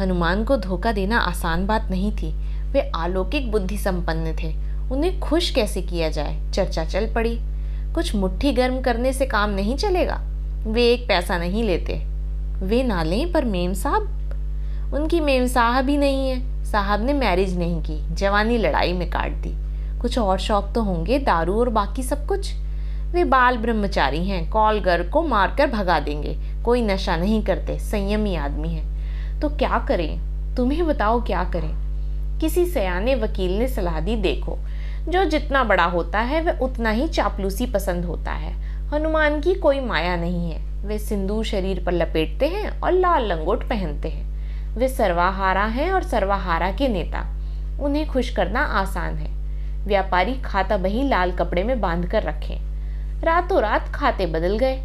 हनुमान 0.00 0.44
को 0.44 0.56
धोखा 0.56 0.92
देना 0.92 1.18
आसान 1.18 1.66
बात 1.66 1.88
नहीं 1.90 2.12
थी। 2.12 2.32
वे 2.72 2.80
अलौकिक 2.80 3.50
बुद्धि 3.52 3.78
संपन्न 3.78 4.36
थे। 4.42 4.54
उन्हें 4.92 5.20
खुश 5.20 5.50
कैसे 5.50 5.82
किया 5.82 6.08
जाए? 6.08 6.50
चर्चा 6.50 6.84
चल 6.84 7.12
पड़ी। 7.14 7.38
कुछ 7.94 8.14
मुट्ठी 8.14 8.52
गर्म 8.52 8.80
करने 8.80 9.12
से 9.12 9.26
काम 9.26 9.50
नहीं 9.50 9.76
चलेगा? 9.76 10.20
वे 10.66 10.92
एक 10.92 11.08
पैसा 11.08 11.38
नहीं 11.38 11.64
लेते। 11.64 12.09
वे 12.62 12.82
ना 12.82 13.02
लें, 13.02 13.32
पर 13.32 13.44
मेम 13.44 13.72
साहब, 13.72 14.16
उनकी 14.94 15.20
मेम 15.20 15.46
साहब 15.46 15.88
ही 15.88 15.96
नहीं 15.96 16.30
है। 16.30 16.64
साहब 16.64 17.04
ने 17.04 17.12
मैरिज 17.12 17.58
नहीं 17.58 17.80
की, 17.80 18.14
जवानी 18.14 18.58
लड़ाई 18.58 18.92
में 18.92 19.10
काट 19.10 19.30
दी। 19.30 19.54
कुछ 20.00 20.18
और 20.18 20.38
शौक 20.38 20.72
तो 20.74 20.82
होंगे, 20.82 21.18
दारू 21.18 21.60
और 21.60 21.68
बाकी 21.68 22.02
सब 22.02 22.26
कुछ। 22.26 22.54
वे 23.12 23.24
बाल 23.24 23.56
ब्रह्मचारी 23.56 24.24
हैं, 24.24 24.50
कॉल 24.50 24.80
गर 24.80 25.08
को 25.08 25.22
मारकर 25.22 25.66
भगा 25.66 26.00
देंगे। 26.00 26.38
कोई 26.64 26.82
नशा 26.82 27.16
नहीं 27.16 27.42
करते, 27.42 27.78
संयमी 27.78 28.36
आदमी 28.36 28.68
है। 28.68 28.90
तो 29.40 29.48
क्या 29.48 29.84
करें? 29.88 30.20
तुम्हें 30.56 30.86
बताओ 30.86 31.24
क्या 31.24 31.44
करें? 31.44 31.72
किसी 32.38 32.66
सयाने 32.66 33.14
वकील 33.14 33.58
ने 33.58 33.68
सलाह 33.68 34.00
दी, 34.00 34.16
देखो। 34.16 34.58
जो 35.08 35.24
जितना 35.24 35.64
बड़ा 35.64 35.84
होता 35.84 36.18
है, 36.18 36.42
वह 36.42 36.58
उतना 36.58 36.90
ही 36.90 37.08
चापलूसी 37.08 37.66
पसंद 37.66 38.04
होता 38.04 38.32
है। 38.32 38.52
हनुमान 38.88 39.40
की 39.40 39.54
कोई 39.54 39.80
माया 39.80 40.16
नहीं 40.16 40.50
है। 40.50 40.69
वे 40.84 40.98
सिंदूर 40.98 41.44
शरीर 41.44 41.82
पर 41.84 41.92
लपेटते 41.92 42.46
हैं 42.46 42.80
और 42.80 42.92
लाल 42.92 43.26
लंगोट 43.26 43.68
पहनते 43.68 44.08
हैं। 44.08 44.30
वे 44.76 44.88
सर्वाहारा 44.88 45.64
हैं 45.64 45.92
और 45.92 46.02
सर्वाहारा 46.02 46.72
के 46.72 46.88
नेता। 46.88 47.36
उन्हें 47.82 48.08
खुश 48.08 48.36
करना 48.36 48.60
आसान 48.60 49.14
है। 49.14 49.40
व्यापारी 49.86 50.34
खाता 50.34 50.76
बही 50.76 51.08
लाल 51.08 51.32
कपड़े 51.32 51.64
में 51.64 51.80
बाँध 51.80 52.06
कर 52.06 52.22
रखें। 52.22 52.56
रातों 53.22 53.62
रात 53.62 53.88
खाते 53.88 54.26
बदल 54.26 54.58
गए 54.58 54.76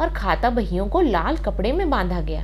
और 0.00 0.08
खाता 0.16 0.50
बहियों 0.50 0.86
को 0.86 1.00
लाल 1.00 1.36
कपड़े 1.36 1.72
में 1.72 1.90
बांधा 1.90 2.20
गया। 2.20 2.42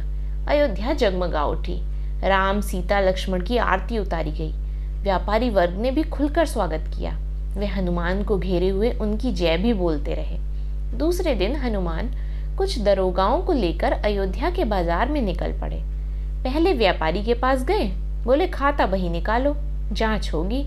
अयोध्या 0.49 0.93
जगमगा 0.93 1.45
उठी। 1.45 1.81
राम 2.29 2.61
सीता 2.61 3.01
लक्ष्मण 3.01 3.41
की 3.41 3.57
आरती 3.57 3.99
उतारी 3.99 4.33
गई। 4.33 4.53
व्यापारी 5.03 5.51
वर्ग 5.51 5.75
ने 5.75 5.91
भी 5.91 6.03
खुलकर 6.03 6.47
स्वागत 6.47 6.91
किया। 6.99 7.19
वे 7.57 7.67
हनुमान 7.67 8.23
को 8.23 8.39
घेरे 8.39 8.69
हुए 8.69 8.91
उनकी 8.91 9.33
जय 9.33 9.57
भी 9.57 9.73
बोलते 9.73 10.15
रहे। 10.15 10.39
दूसरे 10.99 11.35
दिन 11.35 11.57
हनुमान 11.57 12.28
कुछ 12.59 12.79
दरोगाओं 12.79 13.43
को 13.43 13.53
लेकर 13.53 13.93
अयोध्या 13.93 14.51
के 14.51 14.65
बाज़ार 14.65 15.09
में 15.09 15.21
निकल 15.23 15.53
पड़े। 15.61 15.77
पहले 16.45 16.73
व्यापारी 16.73 17.23
के 17.23 17.35
पास 17.35 17.65
गए, 17.65 17.85
बोले, 18.25 18.47
खाता 18.47 18.87
बही 18.87 19.09
निकालो, 19.09 19.55
जाँच 19.93 20.31
होगी। 20.35 20.63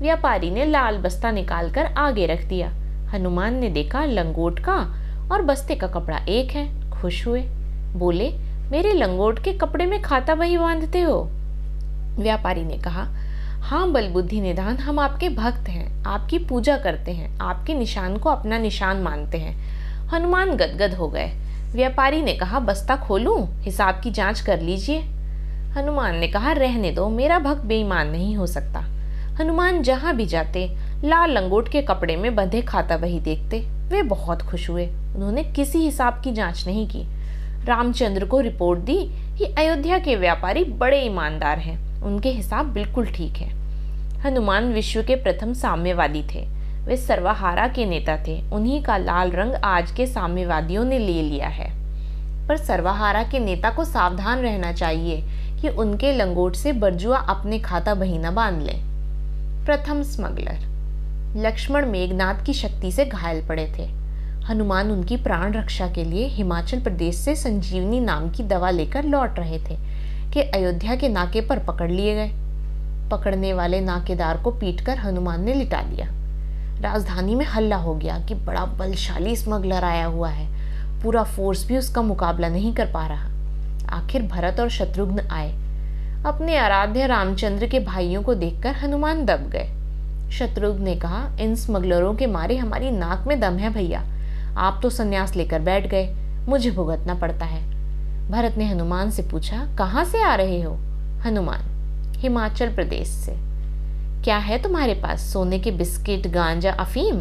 व्यापारी 0.00 0.50
ने 0.50 0.64
लाल 0.64 0.98
बस्ता 0.98 1.30
निकालकर 1.30 1.84
आगे 1.84 2.26
रख 2.26 2.44
दिया। 2.44 2.68
हनुमान 3.08 3.54
ने 3.54 3.68
देखा 3.68 4.04
लंगोट 4.04 4.58
का 4.58 4.76
और 5.32 5.42
बस्ते 5.42 5.74
का 5.74 5.86
कपड़ा 5.86 6.18
एक 6.18 6.50
है, 6.50 6.90
खुश 6.90 7.26
हुए। 7.26 7.42
बोले, 7.96 8.30
मेरे 8.70 8.92
लंगोट 8.92 9.44
के 9.44 9.52
कपड़े 9.52 9.86
में 9.86 10.00
खाता 10.02 10.34
बही 10.34 10.58
बांधते 10.58 11.00
हो? 11.00 11.22
व्यापारी 12.18 12.64
ने 12.64 12.78
कहा 12.78 13.08
हाँ 13.60 13.90
बलबुद्धि 13.92 14.40
निधान, 14.40 14.76
हम 14.76 14.98
आपके 14.98 15.28
भक्त 15.28 15.68
हैं, 15.68 16.04
आपकी 16.04 16.38
पूजा 16.38 16.76
करते 16.76 17.12
हैं, 17.12 17.38
आपके 17.38 17.74
निशान 17.74 18.16
को 18.16 18.30
अपना 18.30 18.58
निशान 18.58 18.96
मानते 18.96 19.38
हैं। 19.38 19.77
हनुमान 20.12 20.50
गदगद 20.50 20.94
हो 20.94 21.08
गए। 21.08 21.32
व्यापारी 21.72 22.22
ने 22.22 22.34
कहा, 22.34 22.60
बस्ता 22.60 22.96
खोलूं? 22.96 23.46
हिसाब 23.60 24.00
की 24.04 24.10
जाँच 24.10 24.40
कर 24.40 24.60
लीजिए। 24.60 24.98
हनुमान 25.68 26.16
ने 26.16 26.28
कहा, 26.28 26.52
रहने 26.52 26.90
दो, 26.90 27.08
मेरा 27.08 27.38
भक्त 27.38 27.64
बेईमान 27.64 28.08
नहीं 28.08 28.36
हो 28.36 28.46
सकता। 28.46 28.80
हनुमान 29.40 29.82
जहाँ 29.82 30.16
भी 30.16 30.26
जाते, 30.26 30.76
लाल 31.04 31.30
लंगोट 31.30 31.68
के 31.68 31.82
कपड़े 31.82 32.16
में 32.16 32.34
बंधे 32.34 32.62
खाता 32.62 32.96
वही 32.96 33.20
देखते। 33.20 33.60
वे 33.60 34.02
बहुत 34.02 34.42
खुश 34.42 34.70
हुए। 34.70 34.86
उन्होंने 34.86 35.44
किसी 35.44 35.78
हिसाब 35.78 36.20
की 36.24 36.32
जाँच 36.32 36.66
नहीं 36.66 36.88
की। 36.88 37.04
रामचंद्र 37.64 38.24
को 38.24 38.40
रिपोर्ट 38.40 38.80
दी 38.80 39.10
कि 39.38 39.44
अयोध्या 39.44 39.98
के 39.98 40.16
व्यापारी 40.16 40.64
बड़े 40.64 41.00
ईमानदार 41.00 41.58
हैं। 41.58 42.02
उनके 42.02 42.28
हिसाब 42.28 42.66
बिल्कुल 42.66 43.06
ठीक 43.06 43.36
है। 43.36 43.48
हनुमान 44.20 44.72
विश्व 44.72 45.02
के 45.02 45.14
प्रथम 45.14 45.52
साम्यवादी 45.52 46.24
थे। 46.34 46.57
वे 46.88 46.96
सर्वहारा 46.96 47.68
के 47.68 47.86
नेता 47.86 48.16
थे। 48.26 48.50
उन्हीं 48.50 48.82
का 48.82 48.96
लाल 48.96 49.30
रंग 49.30 49.54
आज 49.54 49.90
के 49.90 50.06
साम्यवादियों 50.06 50.84
ने 50.84 50.98
ले 50.98 51.22
लिया 51.22 51.48
है। 51.48 51.72
पर 52.48 52.56
सर्वहारा 52.56 53.22
के 53.22 53.38
नेता 53.38 53.70
को 53.70 53.84
सावधान 53.84 54.38
रहना 54.38 54.72
चाहिए 54.72 55.22
कि 55.60 55.68
उनके 55.68 56.12
लंगोट 56.12 56.54
से 56.54 56.72
बरजुआ 56.72 57.18
अपने 57.18 57.58
खाता 57.58 57.94
बहीना 57.94 58.30
बाँध 58.30 58.62
लें। 58.62 58.80
प्रथम 59.66 60.02
स्मगलर। 60.02 60.58
लक्ष्मण 61.36 61.86
मेघनाथ 61.86 62.44
की 62.44 62.52
शक्ति 62.52 62.92
से 62.92 63.04
घायल 63.04 63.46
पड़े 63.46 63.72
थे। 63.78 63.86
हनुमान 64.44 64.90
उनकी 64.90 65.16
प्राण 65.16 65.52
रक्षा 65.52 65.88
के 65.88 66.04
लिए 66.04 66.26
हिमाचल 66.26 66.80
प्रदेश 66.80 67.16
से 67.16 67.36
संजीवनी 67.36 68.00
नाम 68.00 68.30
की 68.30 68.42
दवा 68.42 68.70
लेकर 68.70 69.04
लौट 69.04 69.38
रहे 69.38 69.58
थे 69.58 69.76
कि 70.32 70.40
अयोध्या 70.40 70.96
के 70.96 71.08
नाके 71.08 71.40
पर 71.40 71.58
पकड़ 71.58 71.90
लिए 71.90 72.14
गए। 72.14 72.32
पकड़ने 73.10 73.52
वाले 73.52 73.80
नाकेदार 73.80 74.36
को 74.36 74.50
पीटकर 74.50 74.98
हनुमान 74.98 75.44
ने 75.44 75.54
लिटा 75.54 75.82
दिया। 75.82 76.17
राजधानी 76.80 77.34
में 77.34 77.46
हल्ला 77.46 77.76
हो 77.76 77.94
गया 77.94 78.18
कि 78.18 78.34
बड़ा 78.34 78.64
बलशाली 78.64 79.36
स्मगलर 79.36 79.84
आया 79.84 80.06
हुआ 80.06 80.28
है। 80.28 80.58
पूरा 81.02 81.22
फोर्स 81.22 81.66
भी 81.66 81.78
उसका 81.78 82.02
मुकाबला 82.02 82.48
नहीं 82.48 82.74
कर 82.74 82.86
पा 82.86 83.06
रहा। 83.06 83.28
आखिर 83.96 84.22
भरत 84.22 84.60
और 84.60 84.68
शत्रुघ्न 84.68 85.28
आए। 85.30 85.52
अपने 86.26 86.56
आराध्य 86.56 87.06
रामचंद्र 87.06 87.66
के 87.66 87.80
भाइयों 87.80 88.22
को 88.22 88.34
देखकर 88.34 88.74
हनुमान 88.74 89.24
दब 89.24 89.50
गए। 89.54 89.74
शत्रुघ्न 90.30 90.82
ने 90.82 90.96
कहा, 90.96 91.36
इन 91.40 91.54
स्मगलरों 91.54 92.14
के 92.14 92.26
मारे 92.26 92.56
हमारी 92.56 92.90
नाक 92.90 93.24
में 93.26 93.40
दम 93.40 93.56
है 93.56 93.70
भैया। 93.70 94.04
आप 94.56 94.80
तो 94.82 94.90
संन्यास 94.90 95.36
लेकर 95.36 95.60
बैठ 95.60 95.86
गए। 95.86 96.14
मुझे 96.48 96.70
भुगतना 96.70 97.14
पड़ता 97.14 97.46
है। 97.46 97.70
भरत 98.30 98.54
ने 98.58 98.64
हनुमान 98.64 99.10
से 99.10 99.22
पूछा, 99.22 99.68
कहाँ 99.78 100.04
से 100.04 100.22
आ 100.22 100.34
रहे 100.34 100.62
हो? 100.62 100.72
हनुमान, 101.26 101.60
हिमाचल 102.16 102.74
प्रदेश 102.74 103.08
से। 103.08 103.47
क्या 104.24 104.36
है 104.36 104.62
तुम्हारे 104.62 104.94
पास? 104.94 105.20
सोने 105.20 105.58
के 105.58 105.70
बिस्किट, 105.70 106.26
गांजा, 106.26 106.72
अफीम? 106.72 107.16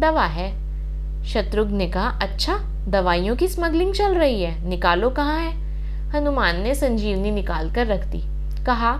दवा 0.00 0.24
है। 0.24 0.68
शत्रुघ्न 1.24 1.74
ने 1.74 1.88
कहा 1.88 2.08
अच्छा 2.22 2.54
दवाइयों 2.88 3.36
की 3.36 3.48
स्मगलिंग 3.48 3.94
चल 3.94 4.14
रही 4.14 4.42
है। 4.42 4.68
निकालो 4.68 5.10
कहाँ 5.10 5.38
है? 5.38 5.68
हनुमान 6.10 6.60
ने 6.60 6.74
संजीवनी 6.74 7.30
निकाल 7.30 7.70
कर 7.70 7.86
रख 7.86 8.06
दी। 8.06 8.22
कहा, 8.64 8.98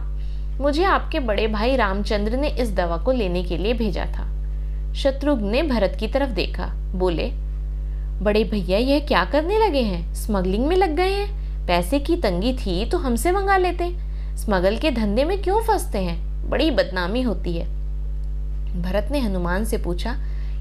मुझे 0.60 0.84
आपके 0.84 1.20
बड़े 1.20 1.46
भाई 1.46 1.76
रामचंद्र 1.76 2.36
ने 2.36 2.48
इस 2.48 2.72
दवा 2.72 2.96
को 2.96 3.12
लेने 3.12 3.42
के 3.42 3.56
लिए 3.56 3.74
भेजा 3.74 4.04
था। 4.04 4.28
शत्रुघ्न 4.92 5.44
ने 5.44 5.62
भरत 5.62 5.96
की 6.00 6.08
तरफ़ 6.08 6.30
देखा। 6.30 6.66
बोले, 6.94 7.30
बड़े 8.22 8.44
भैया, 8.44 8.78
यह 8.78 9.00
क्या 9.00 9.24
करने 9.24 9.58
लगे 9.58 9.82
हैं? 9.82 10.14
स्मगलिंग 10.14 10.66
में 10.66 10.76
लग 10.76 10.96
गए 10.96 11.10
हैं। 11.10 11.38
पैसे 11.66 11.98
की 11.98 12.16
तंगी 12.16 12.52
थी 12.52 12.84
तो 12.84 12.98
हमसे 12.98 13.32
मंगा 13.32 13.56
लेते। 13.56 13.98
स्मगल 14.36 14.76
के 14.76 14.90
धंधे 14.90 15.24
में 15.24 15.42
क्यों 15.42 15.62
फंसते 15.62 15.98
हैं? 15.98 16.27
बड़ी 16.48 16.70
बदनामी 16.70 17.22
होती 17.22 17.52
है। 17.58 17.66
भरत 18.82 19.08
ने 19.12 19.20
हनुमान 19.20 19.64
से 19.64 19.78
पूछा 19.78 20.16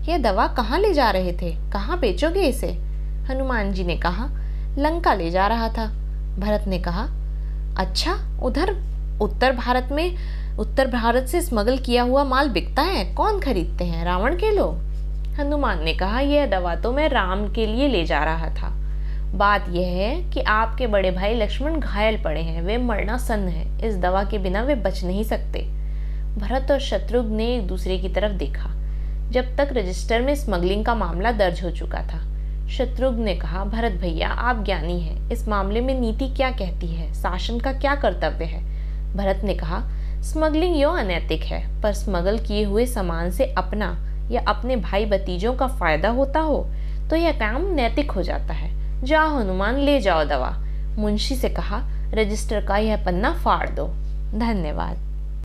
यह 0.10 0.18
दवा 0.18 0.48
कहाँ 0.48 0.80
ले 0.80 0.94
जा 0.94 1.12
रहे 1.12 1.34
थे? 1.34 1.72
कहाँ 1.72 2.00
बेचोगे 2.00 2.42
इसे? 2.42 2.68
हनुमान 3.30 3.74
जी 3.74 3.84
ने 3.84 3.98
कहा, 3.98 4.30
लंका 4.78 5.14
ले 5.14 5.32
जा 5.32 5.48
रहा 5.48 5.70
था। 5.70 5.86
भरत 6.40 6.68
ने 6.68 6.80
कहा 6.80 7.08
अच्छा 7.78 8.40
उधर, 8.44 8.76
उत्तर 9.22 9.52
भारत 9.52 9.90
में, 9.92 10.16
उत्तर 10.60 10.88
भारत 10.88 11.26
से 11.26 11.42
स्मगल 11.42 11.78
किया 11.78 12.04
हुआ 12.04 12.24
माल 12.24 12.50
बिकता 12.50 12.82
है? 12.82 13.14
कौन 13.14 13.40
खरीदते 13.40 13.86
हैं? 13.86 14.06
रावण 14.06 14.36
के 14.36 14.56
लोग? 14.56 14.78
हनुमान 15.40 15.84
ने 15.84 15.94
कहा, 15.94 16.20
यह 16.20 16.46
दवा 16.46 16.76
तो 16.76 16.92
मैं 16.92 17.10
राम 17.10 17.54
के 17.54 17.66
लिए 17.66 17.88
ले 17.88 18.06
जा 18.06 18.24
रहा 18.24 18.50
था। 18.50 18.70
बात 19.36 19.66
यह 19.70 19.88
है 19.88 20.32
कि 20.32 20.42
आपके 20.42 20.88
बड़े 20.88 21.12
भाई 21.12 21.34
लक्ष्मण 21.34 21.80
घायल 21.80 22.24
पड़े 22.24 22.42
हैं, 22.42 22.62
वे 22.62 22.78
मरना 22.78 23.18
सन्न 23.18 23.48
है। 23.48 23.88
इस 23.88 23.98
दवा 23.98 24.24
के 24.24 24.38
बिना 24.38 24.62
वे 24.62 24.76
बच 24.76 25.04
नहीं 25.04 25.24
सकते। 25.24 25.77
भरत 26.38 26.72
और 26.72 26.80
शत्रुघ्न 26.80 27.34
ने 27.34 27.56
एक 27.56 27.68
दूसरे 27.68 27.98
की 27.98 28.10
तरफ़ 28.10 28.34
देखा। 28.34 28.70
जब 29.32 29.56
तक 29.56 29.70
रजिस्टर 29.72 30.22
में 30.22 30.36
स्मगलिंग 30.36 30.86
का 30.86 30.96
मामला 30.96 31.32
दर्ज 31.32 31.64
हो 31.64 31.72
चुका 31.72 32.02
था, 32.04 32.20
शत्रुघ्न 32.68 33.22
ने 33.22 33.36
कहा, 33.36 33.64
भरत 33.64 33.92
भैया, 33.92 34.30
आप 34.30 34.64
ज्ञानी 34.66 35.00
हैं। 35.00 35.30
इस 35.30 35.48
मामले 35.48 35.82
में 35.82 36.00
नीति 36.00 36.28
क्या 36.28 36.52
कहती 36.52 36.88
है? 36.88 37.14
शासन 37.14 37.60
का 37.60 37.74
क्या 37.74 37.96
कर्तव्य 37.96 38.46
है? 38.46 38.64
भरत 39.16 39.44
ने 39.44 39.56
कहा, 39.56 39.82
स्मगलिंग 40.24 40.78
यो 40.78 40.90
अनैतिक 40.90 41.44
है, 41.44 41.82
पर 41.82 41.94
स्मगल 41.94 42.38
किए 42.38 42.64
हुए 42.64 42.86
सामान 42.86 43.32
से 43.32 43.54
अपना 43.54 43.96
या 44.32 44.42
अपने 44.48 44.76
भाई 44.76 45.06
भतीजों 45.06 45.54
का 45.54 45.68
फ़ायदा 45.68 46.10
होता 46.10 46.40
हो 46.40 46.66
तो 47.10 47.16
यह 47.16 47.32
काम 47.32 47.74
नैतिक 47.74 48.12
हो 48.12 48.22
जाता 48.22 48.54
है। 48.54 49.04
जाओ 49.04 49.38
हनुमान, 49.38 49.76
ले 49.76 50.00
जाओ 50.02 50.24
दवा। 50.26 50.50
मुंशी 50.98 51.36
से 51.36 51.50
कहा, 51.50 51.82
रजिस्टर 52.14 52.66
का 52.66 52.78
यह 52.78 53.06
पन्ना 53.06 53.34
फाड़ 53.34 53.70
दो। 53.70 53.88
धन्यवाद। 54.40 55.07